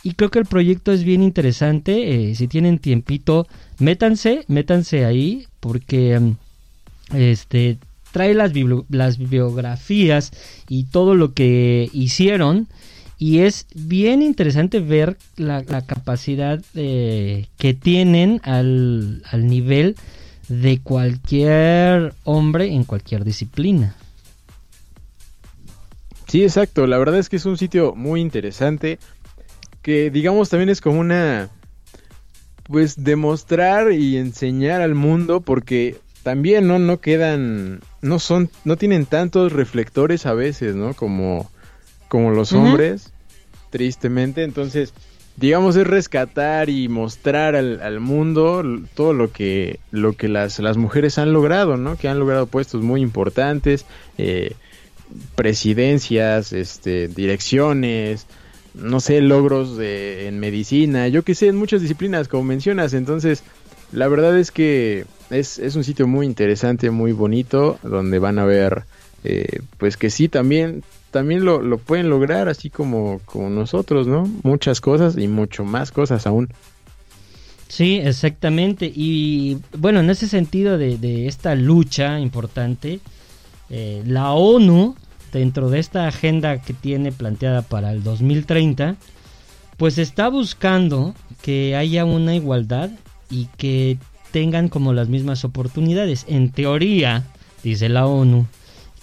Y 0.04 0.14
creo 0.14 0.32
que 0.32 0.40
el 0.40 0.46
proyecto 0.46 0.92
es 0.92 1.04
bien 1.04 1.22
interesante. 1.24 2.32
eh, 2.32 2.36
si 2.36 2.48
tienen 2.48 2.80
tiempito, 2.80 3.48
métanse, 3.80 4.44
métanse 4.48 5.06
ahí, 5.06 5.46
porque 5.60 6.20
mm, 6.20 6.32
este 7.16 7.78
trae 8.12 8.34
las, 8.34 8.52
bibli- 8.54 8.86
las 8.90 9.18
bibliografías 9.18 10.32
y 10.68 10.84
todo 10.86 11.16
lo 11.16 11.34
que 11.34 11.90
hicieron. 11.94 12.68
Y 13.18 13.40
es 13.40 13.68
bien 13.76 14.24
interesante 14.24 14.80
ver 14.80 15.18
la, 15.38 15.62
la 15.68 15.86
capacidad 15.86 16.60
eh, 16.74 17.46
que 17.58 17.74
tienen 17.76 18.42
al, 18.44 19.22
al 19.32 19.46
nivel 19.48 19.96
de 20.50 20.80
cualquier 20.80 22.14
hombre 22.24 22.74
en 22.74 22.84
cualquier 22.84 23.24
disciplina. 23.24 23.96
Sí, 26.28 26.44
exacto. 26.44 26.88
La 26.88 26.98
verdad 26.98 27.20
es 27.20 27.30
que 27.30 27.36
es 27.36 27.46
un 27.46 27.58
sitio 27.58 27.94
muy 27.96 28.22
interesante. 28.22 28.98
Que 29.82 30.12
digamos 30.12 30.50
también 30.50 30.70
es 30.70 30.82
como 30.82 31.00
una. 31.00 31.50
Pues 32.64 33.04
demostrar 33.04 33.92
y 33.92 34.18
enseñar 34.18 34.82
al 34.82 34.96
mundo. 34.96 35.42
Porque 35.42 35.98
también, 36.24 36.68
¿no? 36.68 36.80
No 36.80 37.00
quedan. 37.00 37.82
No 38.02 38.20
son. 38.20 38.50
No 38.66 38.78
tienen 38.78 39.06
tantos 39.06 39.52
reflectores 39.52 40.26
a 40.26 40.34
veces, 40.34 40.76
¿no? 40.76 40.94
Como. 40.94 41.50
Como 42.08 42.32
los 42.32 42.54
hombres. 42.54 43.12
Tristemente. 43.70 44.44
Entonces. 44.44 44.94
Digamos, 45.38 45.78
es 45.78 45.88
rescatar 45.88 46.70
y 46.70 46.90
mostrar 46.90 47.56
al, 47.56 47.82
al 47.82 48.00
mundo 48.02 48.64
todo 48.94 49.14
lo 49.14 49.32
que, 49.32 49.80
lo 49.90 50.14
que 50.14 50.28
las, 50.28 50.60
las 50.60 50.76
mujeres 50.76 51.18
han 51.18 51.32
logrado, 51.32 51.78
¿no? 51.78 51.96
Que 51.96 52.10
han 52.10 52.20
logrado 52.20 52.48
puestos 52.48 52.84
muy 52.84 53.02
importantes, 53.02 53.86
eh, 54.18 54.56
presidencias, 55.36 56.54
este, 56.54 57.08
direcciones, 57.08 58.28
no 58.74 59.00
sé, 59.00 59.22
logros 59.22 59.78
de, 59.78 60.28
en 60.28 60.40
medicina, 60.40 61.08
yo 61.08 61.24
que 61.24 61.36
sé, 61.36 61.48
en 61.48 61.58
muchas 61.58 61.82
disciplinas, 61.82 62.28
como 62.28 62.44
mencionas. 62.44 62.94
Entonces, 62.94 63.44
la 63.92 64.08
verdad 64.08 64.38
es 64.38 64.52
que 64.52 65.06
es, 65.30 65.60
es 65.60 65.76
un 65.76 65.84
sitio 65.84 66.08
muy 66.08 66.26
interesante, 66.26 66.90
muy 66.92 67.12
bonito, 67.12 67.80
donde 67.84 68.20
van 68.20 68.40
a 68.40 68.46
ver, 68.46 68.84
eh, 69.24 69.60
pues 69.78 69.98
que 69.98 70.10
sí, 70.10 70.30
también, 70.30 70.84
también 71.12 71.44
lo, 71.44 71.62
lo 71.62 71.78
pueden 71.78 72.10
lograr, 72.10 72.50
así 72.50 72.70
como, 72.70 73.20
como 73.26 73.50
nosotros, 73.50 74.08
¿no? 74.08 74.30
Muchas 74.44 74.82
cosas 74.82 75.18
y 75.18 75.28
mucho 75.28 75.64
más 75.66 75.92
cosas 75.92 76.26
aún. 76.26 76.50
Sí, 77.68 78.02
exactamente. 78.04 78.92
Y 78.94 79.60
bueno, 79.78 80.02
en 80.02 80.10
ese 80.10 80.28
sentido 80.28 80.78
de, 80.78 80.98
de 80.98 81.28
esta 81.28 81.56
lucha 81.56 82.20
importante, 82.20 83.00
eh, 83.70 84.04
la 84.06 84.32
ONU, 84.34 84.96
dentro 85.32 85.70
de 85.70 85.80
esta 85.80 86.08
agenda 86.08 86.62
que 86.62 86.74
tiene 86.74 87.12
planteada 87.12 87.62
para 87.62 87.92
el 87.92 88.04
2030, 88.04 88.96
pues 89.78 89.98
está 89.98 90.30
buscando 90.30 91.16
que 91.42 91.76
haya 91.76 92.06
una 92.06 92.36
igualdad 92.36 92.92
y 93.30 93.48
que 93.58 93.98
tengan 94.32 94.70
como 94.70 94.94
las 94.94 95.10
mismas 95.10 95.44
oportunidades. 95.46 96.26
En 96.28 96.52
teoría, 96.52 97.24
dice 97.64 97.90
la 97.90 98.06
ONU, 98.06 98.46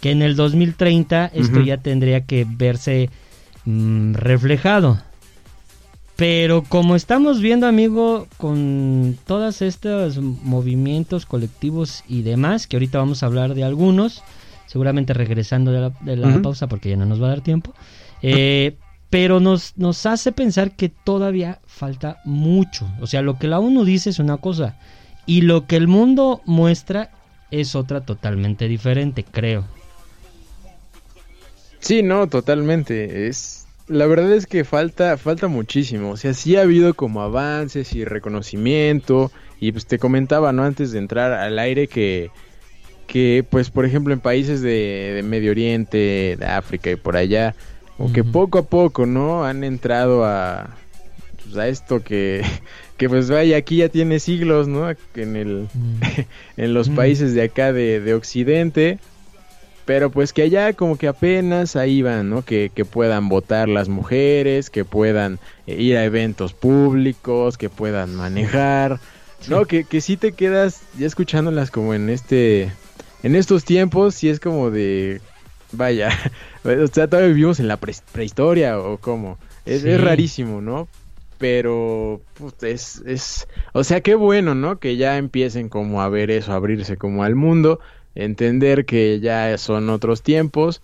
que 0.01 0.11
en 0.11 0.23
el 0.23 0.37
2030 0.37 1.31
esto 1.35 1.61
ya 1.61 1.79
tendría 1.79 2.25
que 2.25 2.47
verse 2.49 3.11
mm, 3.65 4.15
reflejado. 4.15 5.01
Pero 6.17 6.65
como 6.69 6.97
estamos 6.97 7.41
viendo, 7.41 7.69
amigo, 7.69 8.27
con 8.39 9.17
todos 9.25 9.63
estos 9.63 10.19
movimientos 10.19 11.27
colectivos 11.27 12.03
y 12.09 12.23
demás, 12.23 12.67
que 12.67 12.75
ahorita 12.75 12.99
vamos 12.99 13.23
a 13.23 13.27
hablar 13.27 13.55
de 13.55 13.63
algunos, 13.63 14.25
seguramente 14.69 15.13
regresando 15.15 15.73
de 15.73 15.81
la, 15.81 15.93
de 16.01 16.17
la 16.17 16.29
Ujú. 16.29 16.43
pausa 16.43 16.69
porque 16.69 16.91
ya 16.91 16.97
no 16.97 17.07
nos 17.07 17.21
va 17.21 17.27
a 17.27 17.31
dar 17.31 17.41
tiempo, 17.41 17.75
eh, 18.23 18.77
pero 19.11 19.41
nos, 19.41 19.73
nos 19.77 20.07
hace 20.07 20.31
pensar 20.31 20.77
que 20.77 20.89
todavía 20.91 21.59
falta 21.67 22.19
mucho. 22.25 22.87
O 23.01 23.07
sea, 23.09 23.23
lo 23.23 23.39
que 23.39 23.49
la 23.49 23.59
ONU 23.59 23.85
dice 23.85 24.11
es 24.11 24.21
una 24.21 24.37
cosa 24.37 24.77
y 25.27 25.41
lo 25.41 25.67
que 25.67 25.77
el 25.77 25.89
mundo 25.89 26.43
muestra 26.47 27.11
es 27.51 27.75
otra 27.75 28.03
totalmente 28.03 28.69
diferente, 28.69 29.25
creo. 29.25 29.65
Sí, 31.81 32.03
no, 32.03 32.29
totalmente. 32.29 33.27
Es 33.29 33.67
la 33.87 34.07
verdad 34.07 34.33
es 34.33 34.47
que 34.47 34.65
falta 34.65 35.17
falta 35.17 35.49
muchísimo. 35.49 36.11
O 36.11 36.17
sea, 36.17 36.35
sí 36.35 36.57
ha 36.57 36.63
habido 36.63 36.95
como 36.95 37.23
avances 37.23 37.95
y 37.95 38.05
reconocimiento 38.05 39.31
y 39.61 39.73
pues 39.73 39.87
te 39.87 39.99
comentaba, 39.99 40.53
¿no? 40.53 40.65
Antes 40.65 40.93
de 40.93 40.99
entrar 40.99 41.33
al 41.33 41.59
aire 41.59 41.89
que 41.89 42.31
que 43.09 43.45
pues 43.49 43.71
por 43.71 43.85
ejemplo 43.85 44.15
en 44.15 44.21
países 44.21 44.61
de, 44.63 45.13
de 45.17 45.23
Medio 45.25 45.51
Oriente, 45.51 46.37
de 46.39 46.47
África 46.47 46.91
y 46.91 46.97
por 46.97 47.17
allá, 47.17 47.57
o 47.99 48.13
que 48.13 48.21
Ujú. 48.21 48.31
poco 48.31 48.59
a 48.59 48.63
poco, 48.67 49.07
¿no? 49.07 49.45
Han 49.45 49.65
entrado 49.65 50.25
a 50.25 50.77
pues, 51.43 51.57
a 51.57 51.67
esto 51.67 52.05
que 52.05 52.43
que 52.97 53.09
pues 53.09 53.29
vaya 53.31 53.57
aquí 53.57 53.79
ya 53.79 53.89
tiene 53.89 54.21
siglos, 54.21 54.69
¿no? 54.69 54.89
En 55.17 55.35
el 55.37 55.69
Mm. 55.75 56.01
en 56.59 56.75
los 56.75 56.91
Mm. 56.91 56.95
países 56.95 57.35
de 57.35 57.43
acá 57.43 57.73
de, 57.73 57.99
de 58.01 58.15
Occidente. 58.15 58.99
Pero 59.85 60.11
pues 60.11 60.35
que 60.35 60.43
allá 60.43 60.75
como 60.75 60.99
que 60.99 61.09
apenas 61.09 61.75
ahí 61.75 62.03
van, 62.03 62.29
¿no? 62.29 62.43
Que, 62.45 62.71
que 62.75 62.85
puedan 62.85 63.31
votar 63.31 63.71
las 63.71 63.89
mujeres, 63.89 64.69
que 64.69 64.85
puedan 64.85 65.39
eh, 65.67 65.81
ir 65.81 65.97
a 65.97 66.05
eventos 66.05 66.53
públicos, 66.53 67.57
que 67.57 67.71
puedan 67.71 68.15
manejar. 68.15 69.01
No, 69.49 69.65
que, 69.65 69.85
que 69.85 70.03
sí 70.03 70.19
te 70.19 70.33
quedas 70.33 70.83
ya 70.99 71.07
escuchándolas 71.07 71.71
como 71.71 71.95
en 71.95 72.11
este... 72.11 72.71
En 73.23 73.35
estos 73.35 73.65
tiempos 73.65 74.15
sí 74.15 74.29
es 74.29 74.41
como 74.41 74.71
de... 74.71 75.21
Vaya, 75.73 76.11
o 76.65 76.87
sea, 76.87 77.09
todavía 77.09 77.29
vivimos 77.35 77.61
en 77.61 77.69
la 77.69 77.77
pre- 77.77 77.95
prehistoria 78.13 78.79
o 78.79 78.99
cómo. 78.99 79.39
Es, 79.67 79.83
Sí. 79.83 79.91
es 79.91 80.01
rarísimo, 80.01 80.61
¿no? 80.61 80.89
Pero 81.39 82.21
pues, 82.35 82.55
es, 82.63 83.03
es... 83.07 83.49
O 83.73 83.85
sea, 83.85 84.01
qué 84.01 84.15
bueno, 84.15 84.55
¿no? 84.55 84.79
Que 84.79 84.97
ya 84.97 85.19
empiecen 85.19 85.69
como 85.69 86.03
a 86.03 86.09
ver 86.09 86.31
eso, 86.31 86.53
a 86.53 86.57
abrirse 86.57 86.97
como 86.97 87.23
al 87.23 87.35
mundo, 87.35 87.81
entender 88.15 88.85
que 88.87 89.21
ya 89.21 89.57
son 89.59 89.91
otros 89.91 90.23
tiempos. 90.23 90.81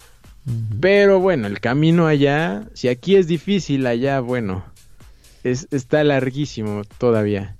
Pero 0.80 1.20
bueno, 1.20 1.46
el 1.46 1.58
camino 1.60 2.06
allá, 2.06 2.68
si 2.74 2.88
aquí 2.88 3.16
es 3.16 3.26
difícil, 3.26 3.86
allá, 3.86 4.20
bueno, 4.20 4.64
es, 5.42 5.66
está 5.70 6.04
larguísimo 6.04 6.82
todavía. 6.98 7.56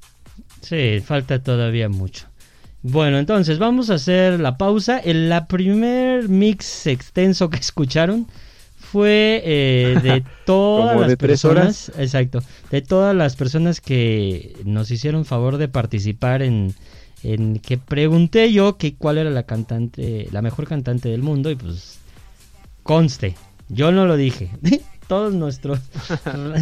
Sí, 0.61 1.01
falta 1.05 1.43
todavía 1.43 1.89
mucho. 1.89 2.27
Bueno, 2.87 3.19
entonces 3.19 3.59
vamos 3.59 3.89
a 3.89 3.95
hacer 3.95 4.39
la 4.39 4.59
pausa. 4.59 4.99
El 4.99 5.31
la 5.31 5.47
primer 5.49 6.29
mix 6.29 6.87
extenso 6.87 7.49
que 7.49 7.57
escucharon 7.61 8.27
fue 8.77 9.41
eh, 9.43 9.99
de 10.03 10.23
todas 10.45 11.01
las 11.01 11.09
de 11.09 11.17
personas, 11.17 11.91
exacto, 11.97 12.41
de 12.71 12.83
todas 12.83 13.17
las 13.17 13.37
personas 13.37 13.81
que 13.81 14.55
nos 14.67 14.91
hicieron 14.91 15.25
favor 15.25 15.57
de 15.57 15.69
participar 15.69 16.43
en, 16.43 16.75
en 17.23 17.59
que 17.59 17.79
pregunté 17.79 18.53
yo 18.53 18.77
que 18.77 18.97
cuál 18.97 19.17
era 19.17 19.31
la 19.31 19.45
cantante, 19.45 20.29
la 20.31 20.43
mejor 20.43 20.69
cantante 20.69 21.09
del 21.09 21.23
mundo 21.23 21.51
y 21.51 21.55
pues 21.55 21.99
conste, 22.83 23.35
yo 23.71 23.93
no 23.93 24.05
lo 24.05 24.19
dije. 24.19 24.51
Todos 25.09 25.35
nuestros, 25.35 25.81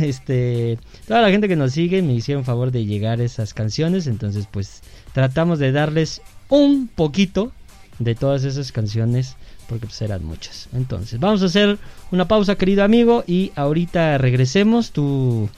este, 0.02 0.76
toda 1.06 1.22
la 1.22 1.30
gente 1.30 1.46
que 1.46 1.54
nos 1.54 1.70
sigue 1.72 2.02
me 2.02 2.12
hicieron 2.12 2.44
favor 2.44 2.72
de 2.72 2.84
llegar 2.84 3.20
a 3.20 3.22
esas 3.22 3.54
canciones, 3.54 4.08
entonces 4.08 4.48
pues 4.50 4.82
tratamos 5.12 5.58
de 5.58 5.72
darles 5.72 6.22
un 6.48 6.88
poquito 6.88 7.52
de 7.98 8.14
todas 8.14 8.44
esas 8.44 8.72
canciones 8.72 9.36
porque 9.68 9.86
pues 9.86 10.02
eran 10.02 10.24
muchas. 10.24 10.68
Entonces 10.72 11.18
vamos 11.20 11.42
a 11.42 11.46
hacer 11.46 11.78
una 12.10 12.28
pausa 12.28 12.56
querido 12.56 12.84
amigo 12.84 13.24
y 13.26 13.52
ahorita 13.56 14.18
regresemos, 14.18 14.92
tú 14.92 15.48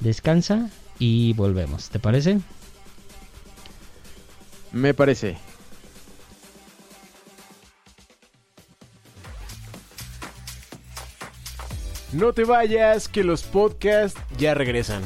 descansa 0.00 0.70
y 0.98 1.32
volvemos, 1.34 1.90
¿te 1.90 1.98
parece? 1.98 2.40
Me 4.72 4.94
parece. 4.94 5.36
No 12.12 12.32
te 12.32 12.44
vayas, 12.44 13.08
que 13.08 13.22
los 13.22 13.44
podcasts 13.44 14.20
ya 14.36 14.54
regresan. 14.54 15.02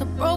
so 0.00 0.06
broken. 0.06 0.29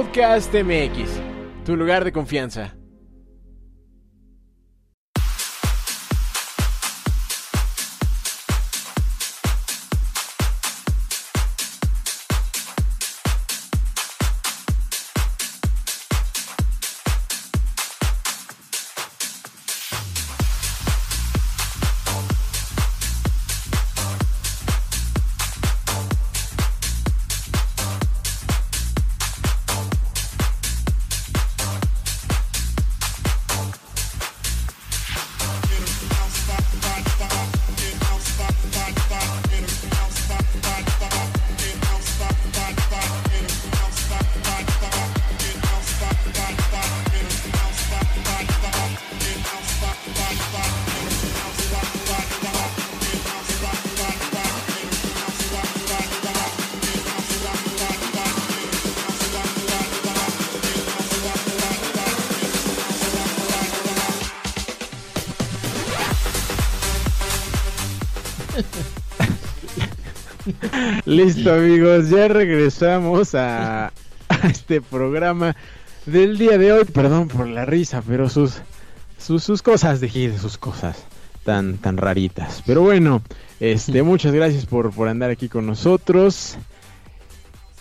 Podcast 0.00 0.54
MX, 0.54 1.20
tu 1.62 1.76
lugar 1.76 2.04
de 2.04 2.10
confianza. 2.10 2.79
Listo 71.04 71.52
amigos, 71.52 72.10
ya 72.10 72.28
regresamos 72.28 73.34
a, 73.34 73.86
a 74.28 74.46
este 74.48 74.80
programa 74.80 75.56
del 76.06 76.38
día 76.38 76.58
de 76.58 76.72
hoy. 76.72 76.84
Perdón 76.84 77.28
por 77.28 77.46
la 77.48 77.64
risa, 77.64 78.02
pero 78.06 78.28
sus 78.28 78.60
sus, 79.20 79.44
sus 79.44 79.62
cosas 79.62 80.00
de 80.00 80.08
Gil, 80.08 80.38
sus 80.38 80.58
cosas 80.58 81.04
tan 81.44 81.78
tan 81.78 81.96
raritas. 81.96 82.62
Pero 82.66 82.82
bueno, 82.82 83.22
este 83.60 84.02
muchas 84.04 84.32
gracias 84.32 84.66
por, 84.66 84.92
por 84.92 85.08
andar 85.08 85.30
aquí 85.30 85.48
con 85.48 85.66
nosotros. 85.66 86.56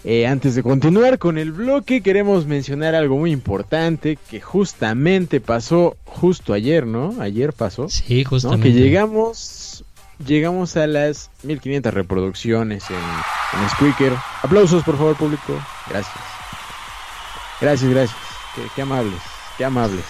Eh, 0.05 0.27
antes 0.27 0.55
de 0.55 0.63
continuar 0.63 1.19
con 1.19 1.37
el 1.37 1.51
bloque, 1.51 2.01
queremos 2.01 2.45
mencionar 2.45 2.95
algo 2.95 3.17
muy 3.17 3.31
importante 3.31 4.17
que 4.29 4.39
justamente 4.39 5.41
pasó 5.41 5.97
justo 6.05 6.53
ayer, 6.53 6.87
¿no? 6.87 7.15
Ayer 7.19 7.51
pasó. 7.51 7.89
Sí, 7.89 8.23
¿no? 8.23 8.29
justamente. 8.29 8.69
Que 8.69 8.73
llegamos 8.73 9.68
llegamos 10.25 10.77
a 10.77 10.87
las 10.87 11.29
1500 11.43 11.93
reproducciones 11.93 12.89
en, 12.89 12.95
en 12.95 13.69
Squeaker. 13.69 14.13
Aplausos, 14.43 14.83
por 14.83 14.97
favor, 14.97 15.15
público. 15.15 15.59
Gracias. 15.89 16.15
Gracias, 17.61 17.89
gracias. 17.89 18.19
Qué, 18.55 18.61
qué 18.75 18.81
amables, 18.81 19.21
qué 19.57 19.65
amables. 19.65 20.05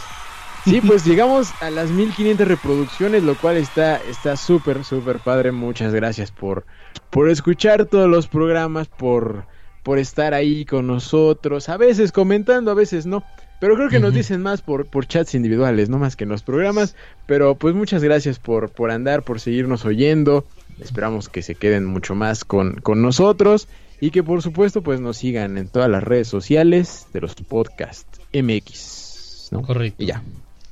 Sí, 0.65 0.81
pues 0.85 1.05
llegamos 1.05 1.51
a 1.61 1.69
las 1.69 1.89
1500 1.89 2.47
reproducciones, 2.47 3.23
lo 3.23 3.35
cual 3.35 3.57
está 3.57 3.97
está 3.97 4.35
súper, 4.35 4.83
súper 4.83 5.19
padre. 5.19 5.51
Muchas 5.51 5.93
gracias 5.93 6.31
por, 6.31 6.65
por 7.09 7.29
escuchar 7.29 7.85
todos 7.85 8.09
los 8.09 8.27
programas, 8.27 8.87
por, 8.87 9.45
por 9.83 9.99
estar 9.99 10.33
ahí 10.33 10.65
con 10.65 10.87
nosotros. 10.87 11.69
A 11.69 11.77
veces 11.77 12.11
comentando, 12.11 12.71
a 12.71 12.75
veces 12.75 13.05
no. 13.05 13.23
Pero 13.59 13.75
creo 13.75 13.89
que 13.89 13.99
nos 13.99 14.13
dicen 14.13 14.41
más 14.41 14.61
por, 14.61 14.85
por 14.85 15.05
chats 15.05 15.35
individuales, 15.35 15.89
no 15.89 15.97
más 15.97 16.15
que 16.15 16.23
en 16.23 16.29
los 16.29 16.43
programas. 16.43 16.95
Pero 17.25 17.55
pues 17.55 17.75
muchas 17.75 18.03
gracias 18.03 18.39
por, 18.39 18.69
por 18.69 18.89
andar, 18.91 19.23
por 19.23 19.39
seguirnos 19.39 19.83
oyendo. 19.85 20.45
Esperamos 20.79 21.27
que 21.27 21.41
se 21.41 21.55
queden 21.55 21.85
mucho 21.85 22.15
más 22.15 22.45
con, 22.45 22.75
con 22.75 23.01
nosotros. 23.01 23.67
Y 23.99 24.11
que 24.11 24.23
por 24.23 24.41
supuesto 24.41 24.81
pues 24.81 25.01
nos 25.01 25.17
sigan 25.17 25.57
en 25.57 25.67
todas 25.67 25.89
las 25.89 26.03
redes 26.03 26.29
sociales 26.29 27.07
de 27.11 27.19
los 27.19 27.35
podcast 27.35 28.07
MX. 28.33 29.49
¿no? 29.51 29.61
Correcto. 29.61 30.01
Y 30.01 30.05
ya. 30.07 30.23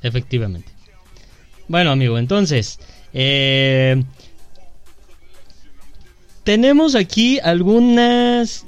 Efectivamente. 0.01 0.69
Bueno, 1.67 1.91
amigo, 1.91 2.17
entonces. 2.17 2.79
eh, 3.13 4.01
tenemos 6.45 6.95
aquí 6.95 7.39
algunos 7.39 8.63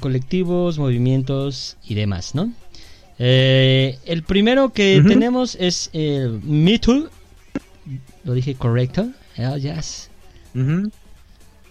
colectivos, 0.00 0.80
movimientos 0.80 1.76
y 1.84 1.94
demás, 1.94 2.34
¿no? 2.34 2.52
Eh, 3.22 3.98
el 4.06 4.22
primero 4.22 4.72
que 4.72 5.02
tenemos 5.06 5.54
es 5.60 5.90
el 5.92 6.40
Me 6.42 6.78
Too. 6.78 7.10
Lo 8.24 8.32
dije 8.32 8.54
correcto. 8.54 9.10
Yes. 9.58 10.08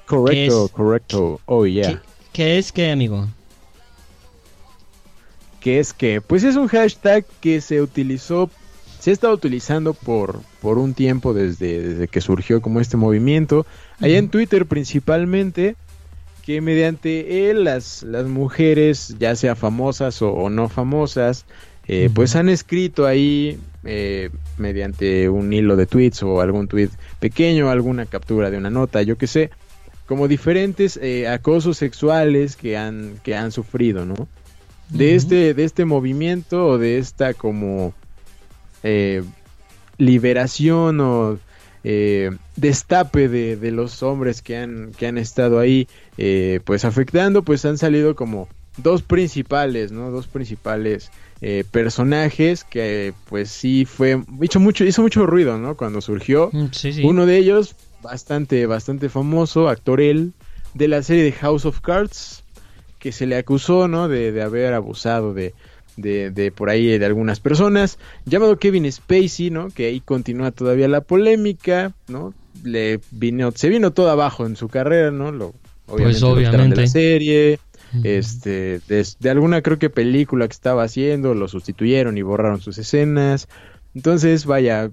Correcto, 0.06 0.66
es? 0.66 0.72
correcto. 0.72 1.42
Oh, 1.46 1.66
yeah. 1.66 1.90
¿Qué, 1.90 2.00
qué 2.34 2.58
es 2.60 2.72
que, 2.72 2.92
amigo? 2.92 3.28
que 5.60 5.80
es 5.80 5.94
que, 5.94 6.22
pues 6.22 6.44
es 6.44 6.56
un 6.56 6.68
hashtag 6.68 7.26
que 7.42 7.62
se 7.62 7.82
utilizó, 7.82 8.50
se 9.00 9.10
ha 9.10 9.14
estado 9.14 9.34
utilizando 9.34 9.94
por, 9.94 10.42
por 10.62 10.78
un 10.78 10.94
tiempo 10.94 11.34
desde, 11.34 11.82
desde 11.82 12.08
que 12.08 12.22
surgió 12.22 12.62
como 12.62 12.80
este 12.80 12.98
movimiento, 12.98 13.66
allá 14.00 14.18
en 14.18 14.30
Twitter 14.30 14.66
principalmente, 14.66 15.76
que 16.50 16.62
mediante 16.62 17.52
él 17.52 17.64
las, 17.64 18.02
las 18.02 18.26
mujeres, 18.26 19.16
ya 19.20 19.36
sea 19.36 19.56
famosas 19.56 20.24
o, 20.24 20.32
o 20.32 20.50
no 20.50 20.68
famosas, 20.68 21.46
eh, 21.88 22.10
pues 22.12 22.36
han 22.36 22.50
escrito 22.50 23.06
ahí 23.06 23.60
eh, 23.84 24.32
mediante 24.58 25.30
un 25.30 25.54
hilo 25.54 25.76
de 25.76 25.86
tweets 25.86 26.24
o 26.24 26.42
algún 26.42 26.68
tweet 26.68 26.90
pequeño, 27.20 27.70
alguna 27.70 28.08
captura 28.08 28.50
de 28.50 28.58
una 28.58 28.72
nota, 28.72 29.04
yo 29.04 29.16
qué 29.16 29.28
sé, 29.28 29.52
como 30.08 30.28
diferentes 30.28 30.98
eh, 30.98 31.28
acosos 31.28 31.78
sexuales 31.78 32.56
que 32.56 32.78
han, 32.78 33.20
que 33.22 33.36
han 33.36 33.52
sufrido, 33.52 34.08
¿no? 34.08 34.28
de 34.90 35.14
este 35.14 35.54
de 35.54 35.64
este 35.64 35.86
movimiento 35.86 36.66
o 36.66 36.78
de 36.80 36.98
esta 36.98 37.36
como 37.36 37.94
eh, 38.82 39.22
liberación 40.00 41.00
o 41.00 41.38
eh, 41.84 42.32
destape 42.56 43.30
de, 43.30 43.56
de 43.56 43.72
los 43.72 44.04
hombres 44.04 44.42
que 44.42 44.58
han 44.58 44.92
que 44.98 45.08
han 45.08 45.18
estado 45.18 45.60
ahí 45.60 45.88
eh, 46.18 46.60
pues 46.66 46.84
afectando 46.86 47.44
pues 47.44 47.64
han 47.66 47.78
salido 47.78 48.16
como 48.16 48.48
dos 48.78 49.02
principales 49.02 49.92
no 49.92 50.12
dos 50.12 50.28
principales 50.28 51.12
eh, 51.42 51.64
personajes 51.72 52.64
que 52.66 53.14
pues 53.30 53.50
sí 53.50 53.86
fue 53.86 54.22
hizo 54.42 54.60
mucho 54.60 54.84
hizo 54.84 55.02
mucho 55.02 55.26
ruido 55.26 55.58
no 55.58 55.76
cuando 55.76 56.02
surgió 56.02 56.50
Mm, 56.52 56.66
Sí, 56.72 56.94
sí. 56.94 57.04
uno 57.04 57.26
de 57.26 57.38
ellos, 57.38 57.76
bastante, 58.02 58.66
bastante 58.66 59.10
famoso, 59.10 59.70
actor 59.70 60.02
él, 60.02 60.34
de 60.74 60.88
la 60.88 61.02
serie 61.04 61.24
de 61.24 61.32
House 61.34 61.66
of 61.66 61.82
Cards, 61.82 62.44
que 63.00 63.12
se 63.12 63.26
le 63.26 63.36
acusó, 63.38 63.88
¿no? 63.88 64.08
De, 64.08 64.32
de 64.32 64.42
haber 64.42 64.74
abusado 64.74 65.34
de, 65.34 65.54
de, 66.02 66.32
de 66.32 66.52
por 66.52 66.70
ahí 66.70 66.98
de 66.98 67.06
algunas 67.06 67.40
personas, 67.40 67.98
llamado 68.26 68.58
Kevin 68.58 68.92
Spacey, 68.92 69.50
¿no? 69.50 69.70
Que 69.70 69.88
ahí 69.88 70.00
continúa 70.02 70.52
todavía 70.52 70.88
la 70.88 71.02
polémica, 71.02 71.94
¿no? 72.08 72.34
Le 72.64 73.00
vino, 73.12 73.52
se 73.56 73.70
vino 73.70 73.92
todo 73.92 74.10
abajo 74.10 74.46
en 74.46 74.56
su 74.56 74.68
carrera, 74.68 75.12
¿no? 75.12 75.32
Lo, 75.32 75.54
Pues, 75.86 76.22
lo 76.22 76.36
quitaron 76.36 76.70
de 76.70 76.76
la 76.76 76.82
obviamente. 76.84 76.88
serie, 76.88 77.60
este, 78.04 78.80
de, 78.88 79.06
de 79.20 79.30
alguna 79.30 79.62
creo 79.62 79.80
que 79.80 79.90
película 79.90 80.48
que 80.48 80.54
estaba 80.54 80.84
haciendo, 80.84 81.34
lo 81.34 81.48
sustituyeron 81.48 82.18
y 82.18 82.22
borraron 82.22 82.62
sus 82.62 82.78
escenas. 82.78 83.48
Entonces, 83.96 84.46
vaya, 84.46 84.90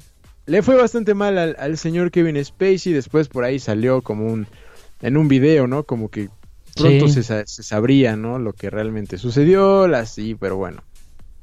le 0.46 0.62
fue 0.62 0.76
bastante 0.76 1.14
mal 1.14 1.36
al, 1.38 1.56
al 1.58 1.76
señor 1.76 2.10
Kevin 2.10 2.42
Spacey. 2.44 2.92
Después 2.92 3.28
por 3.28 3.44
ahí 3.44 3.58
salió 3.58 4.00
como 4.02 4.26
un, 4.32 4.46
en 5.02 5.16
un 5.16 5.28
video, 5.28 5.66
¿no? 5.66 5.82
Como 5.84 6.08
que 6.10 6.28
pronto 6.74 7.08
Sí. 7.08 7.22
se, 7.22 7.46
se 7.46 7.62
sabría, 7.62 8.16
¿no? 8.16 8.38
Lo 8.38 8.52
que 8.52 8.70
realmente 8.70 9.18
sucedió, 9.18 9.88
las 9.88 10.14
sí, 10.14 10.36
pero 10.38 10.56
bueno. 10.56 10.82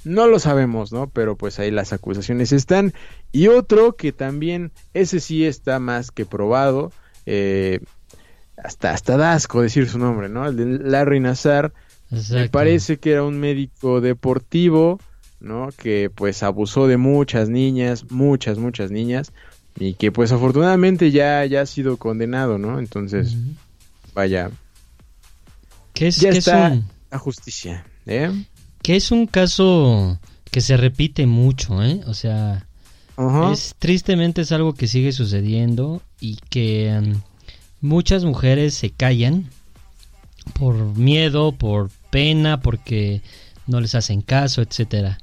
No 0.06 0.28
lo 0.28 0.40
sabemos, 0.40 0.92
¿no? 0.92 1.10
Pero 1.10 1.38
pues 1.38 1.60
ahí 1.60 1.72
las 1.72 1.94
acusaciones 1.94 2.52
están. 2.52 2.94
Y 3.32 3.48
otro 3.48 3.96
que 3.96 4.12
también, 4.12 4.72
ese 4.94 5.20
sí 5.20 5.46
está 5.46 5.80
más 5.80 6.12
que 6.12 6.26
probado. 6.26 6.92
eh, 7.26 7.80
hasta, 8.58 8.92
hasta 8.92 9.18
da 9.18 9.34
asco 9.34 9.62
decir 9.62 9.90
su 9.90 9.98
nombre, 9.98 10.30
¿no? 10.30 10.48
El 10.48 10.58
de 10.58 10.66
Larry 10.66 11.20
Nazar. 11.20 11.74
Me 12.32 12.48
parece 12.50 12.98
que 12.98 13.14
era 13.14 13.24
un 13.24 13.40
médico 13.40 14.00
deportivo, 14.00 15.00
¿no? 15.40 15.70
Que 15.76 16.12
pues 16.14 16.44
abusó 16.44 16.88
de 16.88 16.98
muchas 16.98 17.50
niñas, 17.50 18.12
muchas, 18.12 18.60
muchas 18.60 18.92
niñas. 18.92 19.34
Y 19.80 19.96
que 19.96 20.12
pues 20.12 20.32
afortunadamente 20.32 21.10
ya, 21.10 21.44
ya 21.46 21.62
ha 21.62 21.66
sido 21.66 21.98
condenado, 21.98 22.60
¿no? 22.60 22.78
Entonces, 22.78 23.36
vaya, 24.14 24.52
¿Qué 25.94 26.08
es, 26.08 26.18
ya 26.18 26.32
qué 26.32 26.38
está 26.38 26.68
es 26.68 26.74
un, 26.74 26.86
la 27.12 27.18
justicia, 27.18 27.86
¿eh? 28.06 28.32
Que 28.84 28.96
es 28.96 29.10
un 29.12 29.26
caso 29.26 30.20
que 30.52 30.62
se 30.62 30.78
repite 30.78 31.26
mucho, 31.26 31.82
¿eh? 31.84 32.02
O 32.06 32.14
sea, 32.14 32.68
es 33.52 33.74
tristemente 33.80 34.42
es 34.42 34.52
algo 34.52 34.74
que 34.74 34.88
sigue 34.88 35.12
sucediendo 35.12 36.02
y 36.20 36.38
que 36.50 37.00
mm, 37.02 37.88
muchas 37.88 38.24
mujeres 38.26 38.76
se 38.76 38.92
callan 38.92 39.50
por 40.54 40.76
miedo, 40.98 41.52
por 41.54 41.90
pena, 42.12 42.62
porque 42.62 43.22
no 43.66 43.80
les 43.82 43.96
hacen 43.96 44.22
caso, 44.22 44.62
etcétera. 44.62 45.18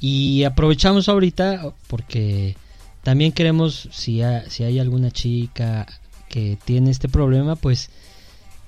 Y 0.00 0.44
aprovechamos 0.44 1.08
ahorita 1.08 1.72
porque 1.86 2.56
también 3.02 3.32
queremos, 3.32 3.88
si, 3.92 4.20
ha- 4.22 4.48
si 4.50 4.64
hay 4.64 4.78
alguna 4.78 5.10
chica 5.10 5.86
que 6.28 6.58
tiene 6.64 6.90
este 6.90 7.08
problema, 7.08 7.54
pues 7.56 7.88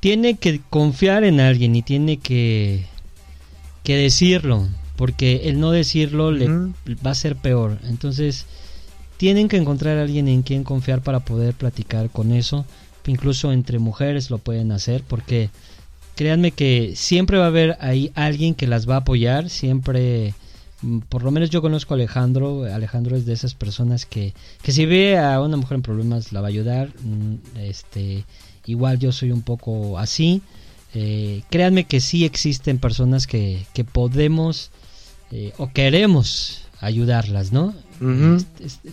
tiene 0.01 0.37
que 0.37 0.61
confiar 0.70 1.24
en 1.24 1.40
alguien 1.40 1.74
y 1.74 1.83
tiene 1.83 2.18
que, 2.18 2.87
que 3.88 3.96
decirlo, 3.96 4.68
porque 4.96 5.48
el 5.48 5.61
no 5.61 5.70
decirlo 5.70 6.31
le 6.31 6.46
va 6.46 7.12
a 7.12 7.14
ser 7.14 7.37
peor. 7.37 7.79
Entonces, 7.85 8.44
tienen 9.16 9.48
que 9.48 9.57
encontrar 9.57 9.96
a 9.96 10.03
alguien 10.03 10.29
en 10.29 10.42
quien 10.42 10.62
confiar 10.62 11.01
para 11.01 11.20
poder 11.20 11.55
platicar 11.55 12.11
con 12.11 12.33
eso. 12.33 12.66
Incluso 13.07 13.51
entre 13.51 13.79
mujeres 13.79 14.29
lo 14.29 14.37
pueden 14.37 14.72
hacer, 14.72 15.05
porque 15.09 15.48
créanme 16.16 16.51
que 16.51 16.92
siempre 16.96 17.38
va 17.38 17.44
a 17.44 17.46
haber 17.46 17.79
ahí 17.81 18.12
alguien 18.14 18.55
que 18.55 18.66
las 18.66 18.87
va 18.87 18.96
a 18.96 18.98
apoyar, 18.98 19.48
siempre 19.48 20.35
mm, 20.83 20.98
por 21.09 21.22
lo 21.22 21.31
menos 21.31 21.48
yo 21.48 21.62
conozco 21.62 21.94
a 21.94 21.96
Alejandro, 21.96 22.64
Alejandro 22.64 23.16
es 23.16 23.24
de 23.24 23.33
esas 23.33 23.55
personas 23.55 24.05
que, 24.05 24.35
que 24.61 24.72
si 24.72 24.85
ve 24.85 25.16
a 25.16 25.40
una 25.40 25.57
mujer 25.57 25.77
en 25.77 25.83
problemas 25.83 26.31
la 26.31 26.42
va 26.42 26.49
a 26.49 26.51
ayudar, 26.51 26.91
mm, 27.03 27.59
este 27.59 28.26
igual 28.66 28.99
yo 28.99 29.12
soy 29.12 29.30
un 29.30 29.41
poco 29.41 29.99
así, 29.99 30.43
Eh, 30.95 31.43
créanme 31.51 31.84
que 31.84 32.01
sí 32.01 32.24
existen 32.24 32.78
personas 32.78 33.26
que, 33.26 33.66
que 33.74 33.84
podemos 33.84 34.70
eh, 35.30 35.53
o 35.59 35.70
queremos 35.72 36.66
ayudarlas, 36.80 37.53
¿no? 37.53 37.74
Este, 38.01 38.64
este, 38.64 38.93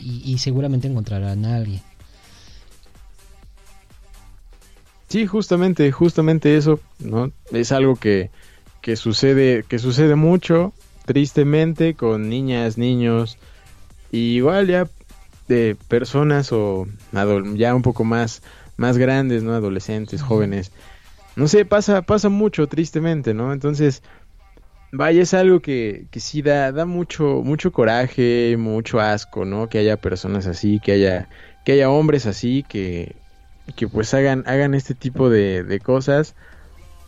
y, 0.00 0.22
y 0.24 0.38
seguramente 0.38 0.88
encontrarán 0.88 1.44
a 1.44 1.56
alguien. 1.56 1.82
Sí, 5.08 5.26
justamente, 5.26 5.90
justamente 5.90 6.56
eso, 6.56 6.80
¿no? 6.98 7.32
Es 7.50 7.72
algo 7.72 7.96
que, 7.96 8.30
que 8.82 8.96
sucede, 8.96 9.64
que 9.66 9.78
sucede 9.78 10.16
mucho, 10.16 10.72
tristemente, 11.06 11.94
con 11.94 12.28
niñas, 12.28 12.76
niños, 12.76 13.38
y 14.12 14.36
igual 14.36 14.66
ya 14.66 14.88
de 15.48 15.76
personas 15.88 16.52
o 16.52 16.86
ya 17.54 17.74
un 17.74 17.82
poco 17.82 18.04
más, 18.04 18.42
más 18.76 18.98
grandes, 18.98 19.42
¿no? 19.42 19.54
Adolescentes, 19.54 20.20
jóvenes. 20.20 20.72
No 21.38 21.46
sé, 21.46 21.64
pasa, 21.64 22.02
pasa 22.02 22.28
mucho, 22.28 22.66
tristemente, 22.66 23.32
¿no? 23.32 23.52
Entonces, 23.52 24.02
vaya, 24.90 25.22
es 25.22 25.34
algo 25.34 25.60
que, 25.60 26.06
que 26.10 26.18
sí 26.18 26.42
da, 26.42 26.72
da 26.72 26.84
mucho, 26.84 27.42
mucho 27.44 27.70
coraje, 27.70 28.56
mucho 28.58 28.98
asco, 28.98 29.44
¿no? 29.44 29.68
Que 29.68 29.78
haya 29.78 29.96
personas 29.96 30.48
así, 30.48 30.80
que 30.80 30.90
haya, 30.90 31.28
que 31.64 31.74
haya 31.74 31.90
hombres 31.90 32.26
así, 32.26 32.64
que, 32.68 33.14
que 33.76 33.86
pues 33.86 34.12
hagan, 34.14 34.42
hagan 34.48 34.74
este 34.74 34.96
tipo 34.96 35.30
de, 35.30 35.62
de 35.62 35.78
cosas, 35.78 36.34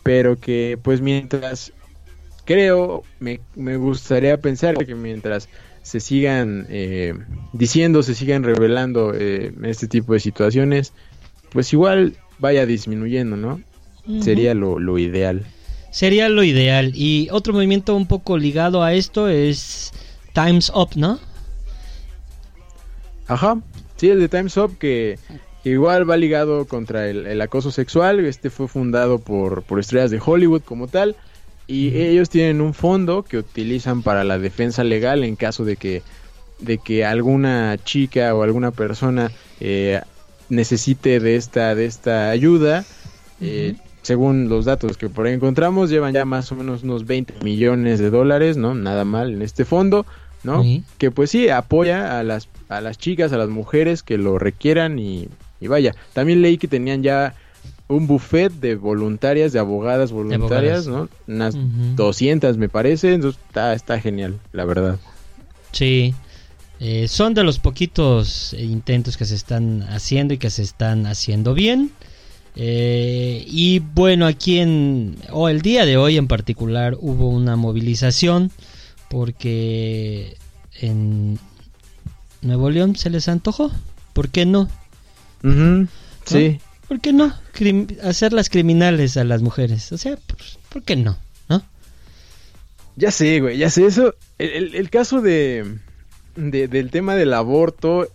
pero 0.01 0.39
que 0.39 0.79
pues 0.81 1.01
mientras, 1.01 1.73
creo, 2.45 3.03
me, 3.19 3.41
me 3.57 3.75
gustaría 3.75 4.37
pensar 4.37 4.77
que 4.85 4.95
mientras 4.95 5.49
se 5.81 5.99
sigan 5.99 6.67
eh, 6.69 7.15
diciendo, 7.51 8.01
se 8.01 8.15
sigan 8.15 8.43
revelando 8.43 9.13
eh, 9.13 9.53
este 9.63 9.89
tipo 9.89 10.13
de 10.13 10.21
situaciones, 10.21 10.93
pues 11.51 11.73
igual 11.73 12.15
vaya 12.39 12.65
disminuyendo, 12.65 13.35
¿no? 13.35 13.59
Sería 14.21 14.53
lo, 14.53 14.79
lo 14.79 14.97
ideal. 14.97 15.45
Sería 15.91 16.29
lo 16.29 16.43
ideal. 16.43 16.91
Y 16.95 17.27
otro 17.31 17.53
movimiento 17.53 17.95
un 17.95 18.07
poco 18.07 18.37
ligado 18.37 18.83
a 18.83 18.93
esto 18.93 19.27
es 19.27 19.91
Times 20.33 20.71
Up, 20.73 20.89
¿no? 20.95 21.19
Ajá, 23.27 23.59
sí, 23.97 24.09
el 24.09 24.19
de 24.19 24.29
Time's 24.29 24.57
Up 24.57 24.77
que, 24.77 25.19
igual 25.63 26.09
va 26.09 26.17
ligado 26.17 26.65
contra 26.65 27.09
el, 27.09 27.27
el 27.27 27.41
acoso 27.41 27.71
sexual. 27.71 28.19
Este 28.25 28.49
fue 28.49 28.67
fundado 28.67 29.19
por, 29.19 29.63
por 29.63 29.79
estrellas 29.79 30.11
de 30.11 30.21
Hollywood 30.23 30.61
como 30.61 30.87
tal. 30.87 31.15
Y 31.67 31.95
ellos 31.95 32.29
tienen 32.29 32.59
un 32.59 32.73
fondo 32.73 33.23
que 33.23 33.37
utilizan 33.37 34.01
para 34.01 34.23
la 34.23 34.39
defensa 34.39 34.83
legal 34.83 35.23
en 35.23 35.35
caso 35.35 35.63
de 35.63 35.77
que, 35.77 36.01
de 36.59 36.77
que 36.77 37.05
alguna 37.05 37.77
chica 37.83 38.35
o 38.35 38.43
alguna 38.43 38.71
persona 38.71 39.31
eh, 39.59 40.01
necesite 40.49 41.19
de 41.19 41.35
esta, 41.35 41.75
de 41.75 41.85
esta 41.85 42.29
ayuda. 42.29 42.83
Eh, 43.39 43.75
según 44.01 44.49
los 44.49 44.65
datos 44.65 44.97
que 44.97 45.09
por 45.09 45.25
ahí 45.25 45.33
encontramos, 45.33 45.89
llevan 45.89 46.13
ya 46.13 46.25
más 46.25 46.51
o 46.51 46.55
menos 46.55 46.83
unos 46.83 47.05
20 47.05 47.35
millones 47.43 47.99
de 47.99 48.09
dólares, 48.09 48.57
¿no? 48.57 48.73
Nada 48.73 49.05
mal 49.05 49.33
en 49.33 49.41
este 49.41 49.65
fondo, 49.65 50.05
¿no? 50.43 50.63
Sí. 50.63 50.83
Que 50.97 51.11
pues 51.11 51.29
sí, 51.29 51.49
apoya 51.49 52.19
a 52.19 52.23
las, 52.23 52.47
a 52.69 52.81
las 52.81 52.97
chicas, 52.97 53.31
a 53.33 53.37
las 53.37 53.49
mujeres 53.49 54.03
que 54.03 54.17
lo 54.17 54.39
requieran 54.39 54.99
y, 54.99 55.27
y 55.59 55.67
vaya. 55.67 55.95
También 56.13 56.41
leí 56.41 56.57
que 56.57 56.67
tenían 56.67 57.03
ya 57.03 57.35
un 57.87 58.07
buffet 58.07 58.51
de 58.53 58.75
voluntarias, 58.75 59.51
de 59.51 59.59
abogadas 59.59 60.11
voluntarias, 60.11 60.87
¿no? 60.87 61.09
Unas 61.27 61.55
Ujú. 61.55 61.95
200 61.95 62.57
me 62.57 62.69
parece, 62.69 63.13
entonces 63.13 63.39
está, 63.47 63.73
está 63.73 63.99
genial, 63.99 64.39
la 64.53 64.65
verdad. 64.65 64.97
Sí. 65.71 66.15
Eh, 66.79 67.07
son 67.07 67.35
de 67.35 67.43
los 67.43 67.59
poquitos 67.59 68.53
eh, 68.53 68.63
intentos 68.63 69.15
que 69.15 69.25
se 69.25 69.35
están 69.35 69.83
haciendo 69.83 70.33
y 70.33 70.37
que 70.37 70.49
se 70.49 70.63
están 70.63 71.05
haciendo 71.05 71.53
bien. 71.53 71.91
Eh, 72.55 73.43
y 73.47 73.79
bueno, 73.79 74.25
aquí 74.25 74.59
en. 74.59 75.17
O 75.31 75.47
el 75.49 75.61
día 75.61 75.85
de 75.85 75.97
hoy 75.97 76.17
en 76.17 76.27
particular 76.27 76.97
hubo 76.99 77.29
una 77.29 77.55
movilización. 77.55 78.51
Porque 79.09 80.37
en 80.79 81.37
Nuevo 82.41 82.69
León 82.69 82.95
se 82.95 83.09
les 83.09 83.27
antojó. 83.27 83.71
¿Por 84.13 84.29
qué 84.29 84.45
no? 84.45 84.69
Sí, 86.25 86.59
¿Por 86.87 87.01
qué 87.01 87.11
no? 87.13 87.33
Crim- 87.53 87.87
hacerlas 88.03 88.49
criminales 88.49 89.17
a 89.17 89.23
las 89.25 89.41
mujeres. 89.41 89.91
O 89.91 89.97
sea, 89.97 90.17
pues, 90.27 90.59
¿por 90.69 90.83
qué 90.83 90.95
no? 90.95 91.17
¿No? 91.49 91.61
ya 92.95 93.11
sé, 93.11 93.39
güey, 93.41 93.57
ya 93.57 93.69
sé 93.69 93.85
eso. 93.85 94.15
El, 94.37 94.49
el- 94.51 94.75
el 94.75 94.89
caso 94.89 95.21
de, 95.21 95.77
de- 96.35 96.67
del 96.67 96.89
tema 96.89 97.15
del 97.15 97.33
aborto 97.33 98.07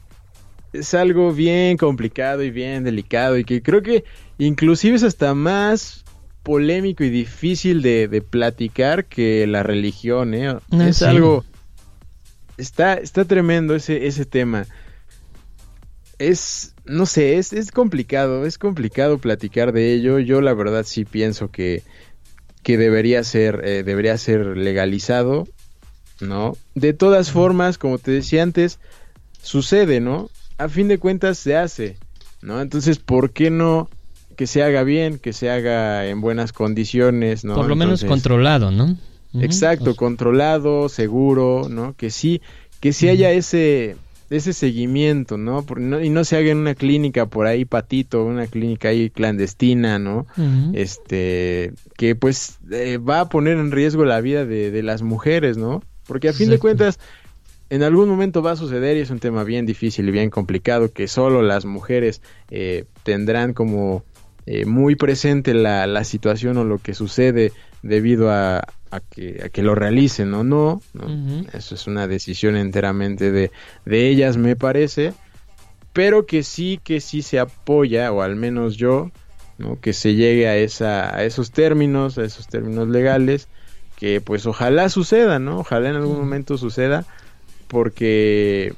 es 0.79 0.95
algo 0.95 1.33
bien 1.33 1.77
complicado 1.77 2.43
y 2.43 2.51
bien 2.51 2.85
delicado 2.85 3.39
y 3.39 3.45
que 3.45 3.63
creo 3.63 3.83
que 3.83 4.05
inclusive 4.39 4.97
es 4.97 5.03
hasta 5.03 5.35
más 5.35 6.05
polémico 6.43 7.03
y 7.05 7.11
difícil 7.11 7.83
de, 7.83 8.09
de 8.09 8.23
platicar 8.23 9.07
que 9.07 9.47
la 9.47 9.63
religión, 9.63 10.35
¿eh? 10.35 10.57
Es 10.71 10.99
sí. 10.99 11.05
algo... 11.05 11.45
Está, 12.57 12.95
está 12.95 13.27
tremendo 13.27 13.75
ese, 13.75 14.07
ese 14.07 14.25
tema. 14.25 14.67
Es, 16.19 16.75
no 16.87 17.05
sé, 17.05 17.37
es, 17.37 17.53
es 17.53 17.71
complicado, 17.71 18.47
es 18.47 18.57
complicado 18.57 19.19
platicar 19.19 19.73
de 19.73 19.93
ello. 19.93 20.19
Yo 20.21 20.41
la 20.41 20.55
verdad 20.55 20.85
sí 20.87 21.05
pienso 21.05 21.51
que, 21.51 21.83
que 22.63 22.79
debería 22.79 23.23
ser, 23.25 23.61
eh, 23.65 23.83
debería 23.83 24.17
ser 24.17 24.57
legalizado, 24.57 25.47
¿no? 26.21 26.57
De 26.75 26.95
todas 26.95 27.31
formas, 27.31 27.77
como 27.77 27.99
te 27.99 28.11
decía 28.11 28.43
antes, 28.43 28.79
sucede, 29.43 30.01
¿no? 30.01 30.31
A 30.59 30.69
fin 30.69 30.89
de 30.89 30.99
cuentas 30.99 31.39
se 31.39 31.57
hace, 31.57 31.97
¿no? 32.43 32.61
Entonces, 32.61 32.99
¿por 32.99 33.31
qué 33.31 33.51
no 33.51 33.89
que 34.37 34.47
se 34.47 34.63
haga 34.63 34.83
bien, 34.83 35.19
que 35.19 35.33
se 35.33 35.49
haga 35.51 36.07
en 36.07 36.21
buenas 36.21 36.53
condiciones, 36.53 37.45
¿no? 37.45 37.55
Por 37.55 37.69
lo 37.69 37.77
menos 37.77 38.01
controlado, 38.09 38.71
¿no? 38.71 38.97
Exacto, 39.41 39.91
O 39.91 39.93
sea, 39.93 39.99
controlado, 39.99 40.89
seguro, 40.89 41.69
¿no? 41.71 41.95
Que 41.97 42.11
sí, 42.11 42.41
que 42.81 42.93
sí 42.93 43.09
haya 43.09 43.31
ese 43.33 43.97
ese 44.29 44.53
seguimiento, 44.53 45.39
¿no? 45.39 45.63
Por- 45.65 45.81
no- 45.81 46.03
Y 46.03 46.11
no 46.11 46.25
se 46.25 46.37
haga 46.37 46.51
en 46.51 46.59
una 46.59 46.75
clínica 46.75 47.27
por 47.27 47.47
ahí 47.47 47.65
patito, 47.65 48.25
una 48.25 48.47
clínica 48.49 48.89
ahí 48.89 49.09
clandestina, 49.09 49.99
¿no? 50.01 50.27
Este, 50.75 51.73
que 51.97 52.15
pues 52.17 52.59
eh, 52.73 52.99
va 52.99 53.21
a 53.21 53.29
poner 53.29 53.57
en 53.59 53.71
riesgo 53.71 54.05
la 54.05 54.21
vida 54.21 54.45
de, 54.45 54.71
de 54.71 54.83
las 54.83 55.03
mujeres, 55.03 55.57
¿no? 55.57 55.83
Porque 56.07 56.29
a 56.29 56.33
fin 56.33 56.49
de 56.51 56.59
cuentas, 56.59 56.99
en 57.71 57.83
algún 57.83 58.09
momento 58.09 58.43
va 58.43 58.53
a 58.53 58.57
suceder 58.57 58.97
y 58.97 59.01
es 59.01 59.11
un 59.11 59.19
tema 59.19 59.45
bien 59.45 59.67
difícil 59.67 60.09
y 60.09 60.13
bien 60.13 60.31
complicado 60.31 60.93
que 60.93 61.09
solo 61.09 61.43
las 61.43 61.65
mujeres 61.65 62.23
eh, 62.51 62.85
tendrán 63.03 63.55
como 63.55 64.05
eh, 64.47 64.65
muy 64.65 64.95
presente 64.95 65.55
la, 65.55 65.87
la 65.87 66.05
situación 66.05 66.57
o 66.59 66.65
lo 66.65 66.79
que 66.79 66.95
sucede 66.95 67.53
debido 67.83 68.31
a, 68.31 68.65
a 68.91 69.01
que, 69.01 69.43
a 69.45 69.49
que 69.49 69.63
lo 69.63 69.75
realicen 69.75 70.33
o 70.35 70.45
no. 70.45 70.81
Eso 71.53 71.75
es 71.75 71.87
una 71.87 72.07
decisión 72.07 72.57
enteramente 72.57 73.33
de, 73.33 73.51
de 73.85 74.09
ellas, 74.09 74.37
me 74.37 74.57
parece, 74.57 75.13
pero 75.93 76.27
que 76.27 76.43
sí, 76.43 76.81
que 76.83 77.01
sí 77.01 77.23
se 77.23 77.39
apoya, 77.39 78.13
o 78.13 78.23
al 78.23 78.37
menos 78.37 78.77
yo, 78.77 79.11
¿no? 79.59 79.81
que 79.81 79.93
se 79.93 80.15
llegue 80.15 80.49
a, 80.49 80.57
esa, 80.57 81.15
a 81.17 81.25
esos 81.25 81.51
términos, 81.51 82.19
a 82.19 82.25
esos 82.25 82.47
términos 82.47 82.89
legales, 82.89 83.49
que 83.97 84.21
pues 84.21 84.47
ojalá 84.47 84.89
suceda, 84.91 85.39
¿no? 85.39 85.61
Ojalá 85.61 85.89
en 85.89 85.97
algún 85.97 86.19
momento 86.19 86.59
suceda, 86.59 87.07
porque, 87.69 88.73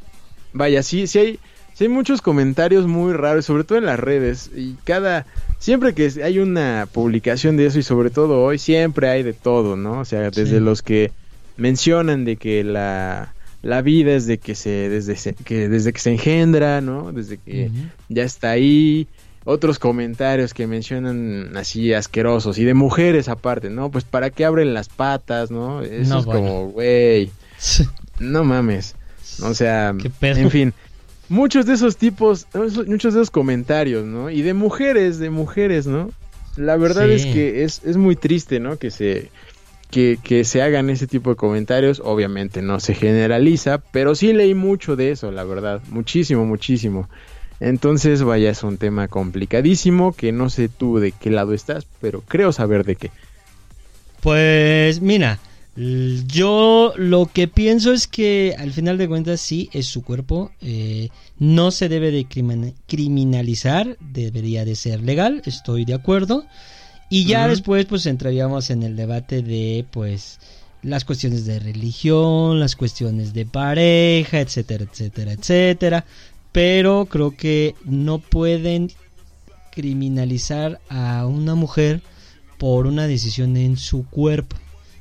vaya, 0.52 0.82
sí, 0.82 1.06
sí 1.06 1.18
hay, 1.18 1.38
sí 1.74 1.84
hay 1.84 1.88
muchos 1.90 2.22
comentarios 2.22 2.86
muy 2.86 3.12
raros, 3.12 3.44
sobre 3.44 3.64
todo 3.64 3.78
en 3.78 3.86
las 3.86 3.98
redes, 4.00 4.50
y 4.54 4.74
cada, 4.84 5.26
siempre 5.58 5.94
que 5.94 6.10
hay 6.22 6.38
una 6.38 6.88
publicación 6.92 7.56
de 7.56 7.66
eso, 7.66 7.78
y 7.78 7.82
sobre 7.82 8.10
todo 8.10 8.42
hoy, 8.42 8.58
siempre 8.58 9.08
hay 9.08 9.22
de 9.22 9.32
todo, 9.32 9.76
¿no? 9.76 10.00
O 10.00 10.04
sea, 10.04 10.30
desde 10.30 10.46
Sí. 10.58 10.60
los 10.60 10.82
que 10.82 11.10
mencionan 11.56 12.24
de 12.24 12.36
que 12.36 12.62
la, 12.64 13.34
la 13.62 13.82
vida 13.82 14.12
es 14.14 14.26
de 14.26 14.38
que 14.38 14.54
se, 14.54 14.88
desde 14.88 15.16
se- 15.16 15.34
que 15.34 15.68
desde 15.68 15.92
que 15.92 15.98
se 16.00 16.12
engendra, 16.12 16.80
¿no? 16.80 17.12
Desde 17.12 17.38
que 17.38 17.70
ya 18.08 18.22
está 18.22 18.50
ahí, 18.52 19.08
otros 19.44 19.78
comentarios 19.78 20.52
que 20.54 20.66
mencionan 20.66 21.56
así 21.56 21.92
asquerosos 21.94 22.58
y 22.58 22.64
de 22.64 22.74
mujeres 22.74 23.28
aparte, 23.28 23.70
¿no? 23.70 23.90
Pues 23.90 24.04
para 24.04 24.30
qué 24.30 24.44
abren 24.44 24.74
las 24.74 24.88
patas, 24.88 25.50
¿no? 25.50 25.82
Eso 25.82 26.14
No, 26.14 26.20
es 26.20 26.26
bueno. 26.26 26.40
como, 26.40 26.68
güey, 26.70 27.30
no 28.20 28.44
mames. 28.44 28.94
O 29.42 29.54
sea, 29.54 29.94
en 30.22 30.50
fin, 30.50 30.74
muchos 31.28 31.66
de 31.66 31.74
esos 31.74 31.96
tipos, 31.96 32.46
muchos 32.86 33.14
de 33.14 33.20
esos 33.20 33.30
comentarios, 33.30 34.04
¿no? 34.04 34.30
Y 34.30 34.42
de 34.42 34.54
mujeres, 34.54 35.18
de 35.18 35.30
mujeres, 35.30 35.86
¿no? 35.86 36.10
La 36.56 36.76
verdad 36.76 37.06
Sí. 37.06 37.12
es 37.14 37.26
que 37.26 37.62
es, 37.64 37.82
es 37.84 37.96
muy 37.96 38.16
triste, 38.16 38.58
¿no? 38.58 38.78
Que 38.78 38.90
se, 38.90 39.30
que, 39.90 40.18
que 40.22 40.44
se 40.44 40.60
hagan 40.62 40.90
ese 40.90 41.06
tipo 41.06 41.30
de 41.30 41.36
comentarios. 41.36 42.00
Obviamente 42.04 42.62
no 42.62 42.80
se 42.80 42.94
generaliza, 42.94 43.78
pero 43.78 44.14
sí 44.14 44.32
leí 44.32 44.54
mucho 44.54 44.96
de 44.96 45.12
eso, 45.12 45.30
la 45.30 45.44
verdad. 45.44 45.80
Muchísimo, 45.90 46.44
muchísimo. 46.46 47.08
Entonces, 47.60 48.22
vaya, 48.22 48.50
es 48.50 48.62
un 48.64 48.76
tema 48.78 49.08
complicadísimo 49.08 50.12
que 50.14 50.32
no 50.32 50.48
sé 50.50 50.68
tú 50.68 50.98
de 50.98 51.12
qué 51.12 51.30
lado 51.30 51.54
estás, 51.54 51.86
pero 52.00 52.22
creo 52.26 52.52
saber 52.52 52.84
de 52.84 52.96
qué. 52.96 53.10
Pues 54.20 55.00
mira, 55.00 55.38
yo 56.26 56.92
lo 56.96 57.26
que 57.26 57.46
pienso 57.46 57.92
es 57.92 58.08
que 58.08 58.56
al 58.58 58.72
final 58.72 58.98
de 58.98 59.06
cuentas 59.06 59.40
sí 59.40 59.70
es 59.72 59.86
su 59.86 60.02
cuerpo, 60.02 60.50
eh, 60.60 61.10
no 61.38 61.70
se 61.70 61.88
debe 61.88 62.10
de 62.10 62.26
crimin- 62.26 62.74
criminalizar, 62.86 63.96
debería 64.00 64.64
de 64.64 64.74
ser 64.74 65.02
legal, 65.02 65.42
estoy 65.46 65.84
de 65.84 65.94
acuerdo. 65.94 66.44
Y 67.10 67.24
ya 67.24 67.48
después 67.48 67.86
pues 67.86 68.06
entraríamos 68.06 68.70
en 68.70 68.82
el 68.82 68.96
debate 68.96 69.42
de 69.42 69.86
pues 69.90 70.40
las 70.82 71.04
cuestiones 71.04 71.46
de 71.46 71.58
religión, 71.58 72.60
las 72.60 72.76
cuestiones 72.76 73.32
de 73.32 73.46
pareja, 73.46 74.40
etcétera, 74.40 74.84
etcétera, 74.90 75.32
etcétera. 75.32 76.04
Pero 76.52 77.06
creo 77.06 77.36
que 77.36 77.74
no 77.84 78.18
pueden 78.18 78.90
criminalizar 79.70 80.80
a 80.88 81.24
una 81.26 81.54
mujer 81.54 82.02
por 82.58 82.86
una 82.86 83.06
decisión 83.06 83.56
en 83.56 83.76
su 83.76 84.04
cuerpo. 84.06 84.56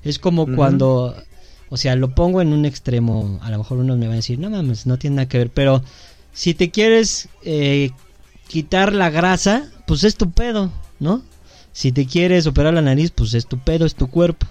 Es 0.08 0.20
como 0.20 0.46
cuando, 0.56 1.16
o 1.70 1.78
sea, 1.78 1.96
lo 1.96 2.16
pongo 2.16 2.42
en 2.42 2.54
un 2.54 2.66
extremo, 2.66 3.40
a 3.42 3.52
lo 3.52 3.58
mejor 3.58 3.80
unos 3.80 3.98
me 3.98 4.08
van 4.08 4.14
a 4.14 4.18
decir, 4.18 4.40
no 4.40 4.50
mames, 4.50 4.86
no 4.86 4.98
tiene 4.98 5.18
nada 5.18 5.28
que 5.28 5.38
ver, 5.38 5.50
pero 5.50 5.84
si 6.34 6.54
te 6.54 6.72
quieres 6.72 7.30
eh, 7.44 7.92
quitar 8.48 8.94
la 8.94 9.10
grasa, 9.10 9.70
pues 9.86 10.04
es 10.04 10.16
tu 10.16 10.32
pedo, 10.32 10.72
¿no? 11.00 11.24
Si 11.74 11.92
te 11.92 12.06
quieres 12.06 12.48
operar 12.48 12.74
la 12.74 12.82
nariz, 12.82 13.12
pues 13.12 13.34
es 13.34 13.46
tu 13.46 13.60
pedo, 13.60 13.86
es 13.86 13.96
tu 13.96 14.08
cuerpo. 14.08 14.48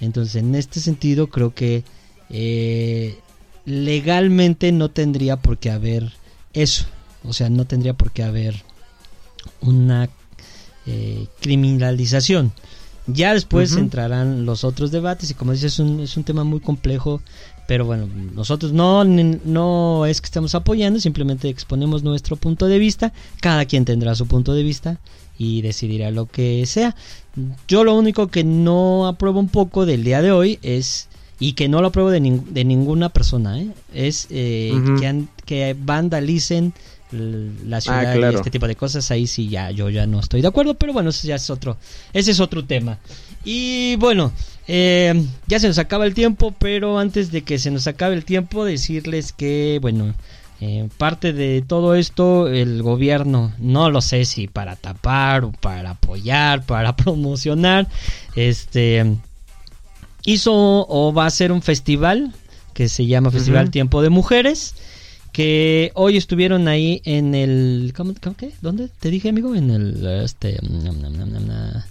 Entonces, 0.00 0.36
en 0.36 0.54
este 0.54 0.80
sentido, 0.80 1.28
creo 1.28 1.54
que 1.54 1.84
eh, 2.30 3.18
legalmente 3.64 4.72
no 4.72 4.90
tendría 4.90 5.36
por 5.36 5.58
qué 5.58 5.70
haber 5.70 6.12
eso. 6.52 6.86
O 7.24 7.32
sea, 7.32 7.50
no 7.50 7.66
tendría 7.66 7.94
por 7.94 8.10
qué 8.12 8.22
haber 8.22 8.62
una 9.60 10.08
eh, 10.86 11.26
criminalización. 11.40 12.52
Ya 13.06 13.34
después 13.34 13.72
entrarán 13.80 14.44
los 14.46 14.62
otros 14.62 14.90
debates 14.90 15.30
y 15.30 15.34
como 15.34 15.52
dices 15.52 15.72
es 15.74 15.78
un, 15.80 16.00
es 16.00 16.16
un 16.16 16.24
tema 16.24 16.44
muy 16.44 16.60
complejo, 16.60 17.20
pero 17.66 17.84
bueno, 17.84 18.08
nosotros 18.34 18.72
no, 18.72 19.04
no 19.04 20.06
es 20.06 20.20
que 20.20 20.26
estemos 20.26 20.54
apoyando, 20.54 21.00
simplemente 21.00 21.48
exponemos 21.48 22.02
nuestro 22.02 22.36
punto 22.36 22.66
de 22.66 22.78
vista, 22.78 23.12
cada 23.40 23.64
quien 23.64 23.84
tendrá 23.84 24.14
su 24.14 24.26
punto 24.26 24.52
de 24.54 24.62
vista 24.62 24.98
y 25.38 25.62
decidirá 25.62 26.10
lo 26.10 26.26
que 26.26 26.66
sea. 26.66 26.94
Yo 27.66 27.84
lo 27.84 27.94
único 27.94 28.28
que 28.28 28.44
no 28.44 29.06
apruebo 29.06 29.40
un 29.40 29.48
poco 29.48 29.86
del 29.86 30.04
día 30.04 30.20
de 30.20 30.32
hoy 30.32 30.58
es, 30.62 31.08
y 31.38 31.54
que 31.54 31.68
no 31.68 31.80
lo 31.80 31.88
apruebo 31.88 32.10
de, 32.10 32.20
nin- 32.20 32.44
de 32.44 32.64
ninguna 32.64 33.08
persona, 33.08 33.58
¿eh? 33.60 33.70
es 33.94 34.26
eh, 34.30 34.72
que, 35.00 35.24
que 35.46 35.76
vandalicen 35.80 36.74
la 37.12 37.80
ciudad 37.80 38.14
y 38.14 38.18
claro. 38.18 38.38
este 38.38 38.50
tipo 38.50 38.66
de 38.66 38.76
cosas 38.76 39.10
ahí 39.10 39.26
sí 39.26 39.48
ya 39.48 39.70
yo 39.70 39.90
ya 39.90 40.06
no 40.06 40.20
estoy 40.20 40.42
de 40.42 40.48
acuerdo 40.48 40.74
pero 40.74 40.92
bueno 40.92 41.10
ese 41.10 41.28
ya 41.28 41.36
es 41.36 41.50
otro 41.50 41.76
ese 42.12 42.30
es 42.30 42.40
otro 42.40 42.64
tema 42.64 42.98
y 43.44 43.96
bueno 43.96 44.32
eh, 44.68 45.26
ya 45.46 45.58
se 45.58 45.68
nos 45.68 45.78
acaba 45.78 46.06
el 46.06 46.14
tiempo 46.14 46.54
pero 46.58 46.98
antes 46.98 47.32
de 47.32 47.42
que 47.42 47.58
se 47.58 47.70
nos 47.70 47.86
acabe 47.86 48.14
el 48.14 48.24
tiempo 48.24 48.64
decirles 48.64 49.32
que 49.32 49.78
bueno 49.82 50.14
eh, 50.60 50.88
parte 50.98 51.32
de 51.32 51.64
todo 51.66 51.94
esto 51.94 52.48
el 52.48 52.82
gobierno 52.82 53.52
no 53.58 53.90
lo 53.90 54.00
sé 54.00 54.24
si 54.24 54.46
para 54.46 54.76
tapar 54.76 55.44
o 55.44 55.52
para 55.52 55.90
apoyar 55.90 56.64
para 56.64 56.94
promocionar 56.96 57.88
este 58.36 59.16
hizo 60.24 60.52
o 60.54 61.12
va 61.12 61.26
a 61.26 61.30
ser 61.30 61.50
un 61.50 61.62
festival 61.62 62.32
que 62.74 62.88
se 62.88 63.06
llama 63.06 63.30
Festival. 63.30 63.70
Tiempo 63.70 64.02
de 64.02 64.10
Mujeres 64.10 64.74
que 65.32 65.92
hoy 65.94 66.16
estuvieron 66.16 66.68
ahí 66.68 67.00
en 67.04 67.34
el 67.34 67.92
¿cómo, 67.96 68.14
cómo 68.22 68.36
qué? 68.36 68.50
¿Dónde? 68.60 68.88
Te 69.00 69.10
dije, 69.10 69.28
amigo, 69.28 69.54
en 69.54 69.70
el 69.70 70.06
este 70.24 70.58
nam, 70.62 71.00
nam, 71.00 71.16
nam, 71.16 71.82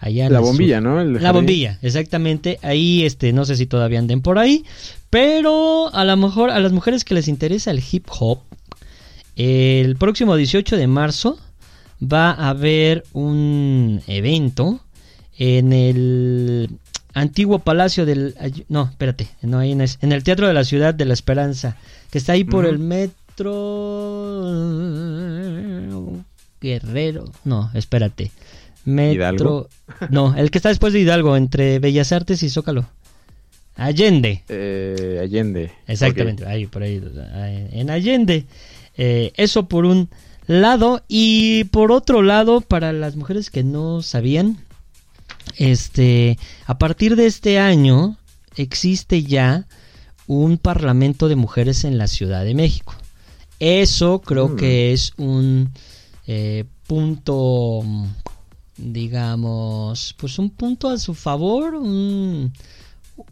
allá 0.00 0.26
en 0.26 0.32
La 0.32 0.38
sur. 0.38 0.48
bombilla, 0.48 0.80
¿no? 0.80 1.00
El 1.00 1.14
La 1.14 1.32
bombilla, 1.32 1.78
exactamente. 1.82 2.58
Ahí 2.62 3.04
este 3.04 3.32
no 3.32 3.44
sé 3.44 3.56
si 3.56 3.66
todavía 3.66 3.98
anden 3.98 4.20
por 4.20 4.38
ahí, 4.38 4.64
pero 5.10 5.92
a 5.94 6.04
lo 6.04 6.16
mejor 6.16 6.50
a 6.50 6.60
las 6.60 6.72
mujeres 6.72 7.04
que 7.04 7.14
les 7.14 7.28
interesa 7.28 7.70
el 7.70 7.82
hip 7.90 8.06
hop 8.18 8.40
el 9.38 9.94
próximo 9.96 10.34
18 10.34 10.76
de 10.76 10.88
marzo 10.88 11.38
va 12.02 12.32
a 12.32 12.48
haber 12.50 13.04
un 13.12 14.02
evento 14.08 14.80
en 15.38 15.72
el 15.72 16.70
antiguo 17.14 17.60
palacio 17.60 18.06
del 18.06 18.34
no 18.68 18.88
espérate 18.90 19.28
no 19.42 19.58
ahí 19.58 19.74
no 19.74 19.84
es 19.84 19.98
en 20.02 20.12
el 20.12 20.22
teatro 20.22 20.46
de 20.46 20.54
la 20.54 20.64
ciudad 20.64 20.94
de 20.94 21.04
la 21.04 21.14
esperanza 21.14 21.76
que 22.10 22.18
está 22.18 22.32
ahí 22.32 22.44
por 22.44 22.66
el 22.66 22.78
metro 22.78 23.54
guerrero 26.60 27.24
no 27.44 27.70
espérate 27.74 28.30
metro 28.84 29.14
¿Hidalgo? 29.14 29.68
no 30.10 30.34
el 30.36 30.50
que 30.50 30.58
está 30.58 30.68
después 30.68 30.92
de 30.92 31.00
Hidalgo 31.00 31.36
entre 31.36 31.78
Bellas 31.78 32.12
Artes 32.12 32.42
y 32.42 32.50
Zócalo 32.50 32.86
Allende 33.76 34.42
Eh, 34.48 35.20
Allende. 35.22 35.70
Exactamente, 35.86 36.44
ahí 36.46 36.66
por 36.66 36.82
ahí 36.82 37.00
ahí, 37.32 37.68
en 37.70 37.90
Allende. 37.90 38.44
Eh, 38.96 39.30
eso 39.36 39.68
por 39.68 39.84
un 39.84 40.08
lado 40.48 41.04
y 41.06 41.62
por 41.64 41.92
otro 41.92 42.22
lado 42.22 42.60
para 42.60 42.92
las 42.92 43.14
mujeres 43.14 43.50
que 43.50 43.62
no 43.62 44.02
sabían, 44.02 44.56
este, 45.56 46.38
a 46.66 46.78
partir 46.78 47.16
de 47.16 47.26
este 47.26 47.58
año 47.58 48.16
existe 48.56 49.22
ya 49.22 49.66
un 50.26 50.58
parlamento 50.58 51.28
de 51.28 51.36
mujeres 51.36 51.84
en 51.84 51.96
la 51.98 52.06
Ciudad 52.06 52.44
de 52.44 52.54
México. 52.54 52.94
Eso 53.60 54.20
creo 54.20 54.48
Mm. 54.50 54.56
que 54.56 54.92
es 54.92 55.12
un 55.16 55.70
eh, 56.30 56.64
punto, 56.86 57.82
digamos, 58.76 60.14
pues 60.18 60.38
un 60.38 60.50
punto 60.50 60.88
a 60.88 60.98
su 60.98 61.14
favor, 61.14 61.74
un- 61.74 62.52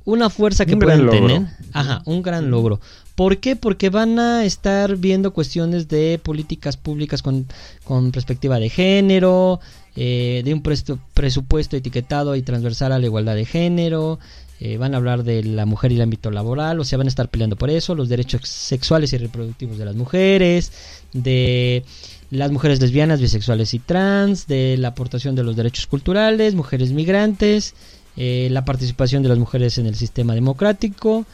una 0.04 0.30
fuerza 0.30 0.66
que 0.66 0.74
Un 0.74 0.80
pueden 0.80 1.08
tener. 1.10 1.46
Ajá, 1.72 2.02
un 2.06 2.22
gran 2.22 2.50
logro. 2.50 2.80
¿Por 3.14 3.38
qué? 3.38 3.54
Porque 3.56 3.88
van 3.88 4.18
a 4.18 4.44
estar 4.44 4.96
viendo 4.96 5.32
cuestiones 5.32 5.88
de 5.88 6.18
políticas 6.22 6.76
públicas 6.76 7.22
con, 7.22 7.46
con 7.84 8.10
perspectiva 8.12 8.58
de 8.58 8.68
género, 8.68 9.60
eh, 9.96 10.42
de 10.44 10.54
un 10.54 10.62
presupuesto 10.62 11.76
etiquetado 11.76 12.36
y 12.36 12.42
transversal 12.42 12.92
a 12.92 12.98
la 12.98 13.06
igualdad 13.06 13.34
de 13.34 13.46
género, 13.46 14.18
eh, 14.58 14.78
van 14.78 14.94
a 14.94 14.96
hablar 14.96 15.22
de 15.22 15.42
la 15.42 15.66
mujer 15.66 15.92
y 15.92 15.96
el 15.96 16.02
ámbito 16.02 16.30
laboral, 16.30 16.80
o 16.80 16.84
sea, 16.84 16.96
van 16.96 17.06
a 17.06 17.08
estar 17.08 17.28
peleando 17.28 17.56
por 17.56 17.68
eso, 17.68 17.94
los 17.94 18.08
derechos 18.08 18.48
sexuales 18.48 19.12
y 19.12 19.18
reproductivos 19.18 19.76
de 19.76 19.84
las 19.84 19.96
mujeres, 19.96 20.72
de 21.12 21.84
las 22.30 22.50
mujeres 22.50 22.80
lesbianas, 22.80 23.20
bisexuales 23.20 23.74
y 23.74 23.78
trans, 23.78 24.46
de 24.46 24.76
la 24.78 24.88
aportación 24.88 25.34
de 25.34 25.44
los 25.44 25.56
derechos 25.56 25.86
culturales, 25.86 26.54
mujeres 26.54 26.92
migrantes, 26.92 27.74
eh, 28.16 28.48
la 28.50 28.64
participación 28.64 29.22
de 29.22 29.28
las 29.28 29.38
mujeres 29.38 29.76
en 29.76 29.86
el 29.86 29.94
sistema 29.94 30.34
democrático 30.34 31.26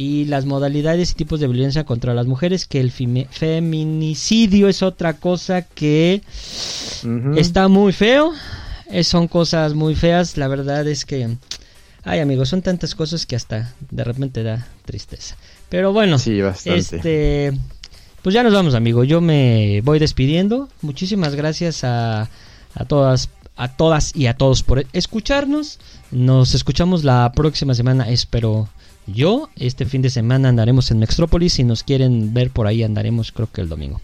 y 0.00 0.26
las 0.26 0.46
modalidades 0.46 1.10
y 1.10 1.14
tipos 1.14 1.40
de 1.40 1.48
violencia 1.48 1.82
contra 1.82 2.14
las 2.14 2.28
mujeres, 2.28 2.66
que 2.66 2.78
el 2.78 2.92
feminicidio 2.92 4.68
es 4.68 4.84
otra 4.84 5.14
cosa 5.14 5.62
que 5.62 6.22
está 7.36 7.66
muy 7.66 7.92
feo, 7.92 8.32
son 9.02 9.26
cosas 9.26 9.74
muy 9.74 9.96
feas, 9.96 10.36
la 10.36 10.46
verdad 10.46 10.86
es 10.86 11.04
que, 11.04 11.36
ay 12.04 12.20
amigos, 12.20 12.48
son 12.48 12.62
tantas 12.62 12.94
cosas 12.94 13.26
que 13.26 13.34
hasta 13.34 13.74
de 13.90 14.04
repente 14.04 14.44
da 14.44 14.68
tristeza. 14.84 15.36
Pero 15.68 15.92
bueno, 15.92 16.16
Sí, 16.20 16.40
bastante. 16.40 16.78
este, 16.78 17.52
pues 18.22 18.32
ya 18.34 18.44
nos 18.44 18.52
vamos, 18.54 18.74
amigo. 18.76 19.02
Yo 19.02 19.20
me 19.20 19.80
voy 19.82 19.98
despidiendo. 19.98 20.68
Muchísimas 20.80 21.34
gracias 21.34 21.82
a, 21.82 22.30
a 22.74 22.84
todas, 22.86 23.30
a 23.56 23.74
todas 23.76 24.14
y 24.14 24.26
a 24.28 24.36
todos 24.36 24.62
por 24.62 24.86
escucharnos. 24.92 25.80
Nos 26.12 26.54
escuchamos 26.54 27.02
la 27.02 27.32
próxima 27.34 27.74
semana, 27.74 28.08
espero 28.08 28.68
yo. 29.12 29.48
Este 29.56 29.84
fin 29.84 30.02
de 30.02 30.10
semana 30.10 30.48
andaremos 30.48 30.90
en 30.90 30.98
Mextrópolis. 30.98 31.54
Si 31.54 31.64
nos 31.64 31.82
quieren 31.82 32.32
ver 32.34 32.50
por 32.50 32.66
ahí, 32.66 32.82
andaremos 32.82 33.32
creo 33.32 33.50
que 33.50 33.60
el 33.60 33.68
domingo. 33.68 34.00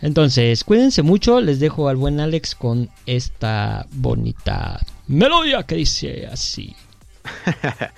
Entonces, 0.00 0.64
cuídense 0.64 1.02
mucho. 1.02 1.40
Les 1.40 1.60
dejo 1.60 1.88
al 1.88 1.96
buen 1.96 2.20
Alex 2.20 2.54
con 2.54 2.90
esta 3.06 3.86
bonita 3.92 4.80
melodía 5.06 5.62
que 5.64 5.76
dice 5.76 6.26
así. 6.26 6.76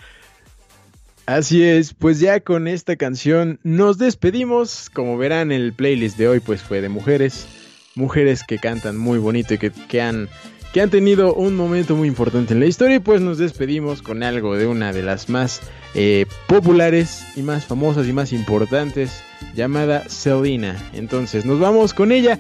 Así 1.27 1.63
es, 1.63 1.95
pues 1.95 2.19
ya 2.19 2.41
con 2.41 2.67
esta 2.67 2.97
canción 2.97 3.61
nos 3.63 3.99
despedimos. 3.99 4.91
Como 4.91 5.17
verán, 5.17 5.53
el 5.53 5.73
playlist 5.73 6.19
de 6.19 6.27
hoy 6.27 6.41
pues 6.41 6.61
fue 6.61 6.81
de 6.81 6.89
mujeres. 6.89 7.47
mujeres 7.95 8.43
que 8.43 8.59
cantan 8.59 8.97
muy 8.97 9.19
bonito 9.19 9.55
y 9.55 9.59
que, 9.59 9.71
que 9.71 10.01
han 10.01 10.29
que 10.73 10.81
han 10.81 10.91
tenido 10.91 11.35
un 11.35 11.57
momento 11.57 11.97
muy 11.97 12.09
importante 12.09 12.55
en 12.55 12.61
la 12.61 12.67
historia 12.67 12.97
y 12.97 13.01
pues 13.01 13.21
nos 13.21 13.39
despedimos 13.39 14.03
con 14.03 14.23
algo 14.23 14.57
de 14.57 14.67
una 14.67 14.93
de 14.93 15.03
las 15.03 15.29
más 15.29 15.61
eh, 15.95 16.27
populares 16.47 17.25
y 17.37 17.43
más 17.43 17.67
famosas 17.67 18.07
y 18.07 18.13
más 18.13 18.33
importantes 18.33 19.23
llamada 19.55 20.09
Selena. 20.09 20.77
Entonces 20.93 21.45
nos 21.45 21.59
vamos 21.59 21.93
con 21.93 22.13
ella, 22.13 22.39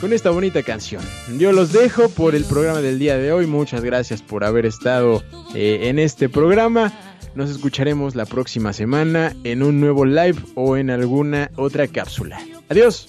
con 0.00 0.12
esta 0.12 0.30
bonita 0.30 0.62
canción. 0.62 1.02
Yo 1.38 1.52
los 1.52 1.72
dejo 1.72 2.08
por 2.08 2.34
el 2.34 2.44
programa 2.44 2.80
del 2.80 2.98
día 2.98 3.16
de 3.16 3.32
hoy. 3.32 3.46
Muchas 3.46 3.82
gracias 3.82 4.22
por 4.22 4.44
haber 4.44 4.66
estado 4.66 5.22
eh, 5.54 5.88
en 5.88 5.98
este 5.98 6.28
programa. 6.28 6.92
Nos 7.34 7.50
escucharemos 7.50 8.14
la 8.14 8.26
próxima 8.26 8.72
semana 8.72 9.34
en 9.42 9.62
un 9.62 9.80
nuevo 9.80 10.04
live 10.04 10.38
o 10.54 10.76
en 10.76 10.90
alguna 10.90 11.50
otra 11.56 11.88
cápsula. 11.88 12.38
Adiós. 12.68 13.08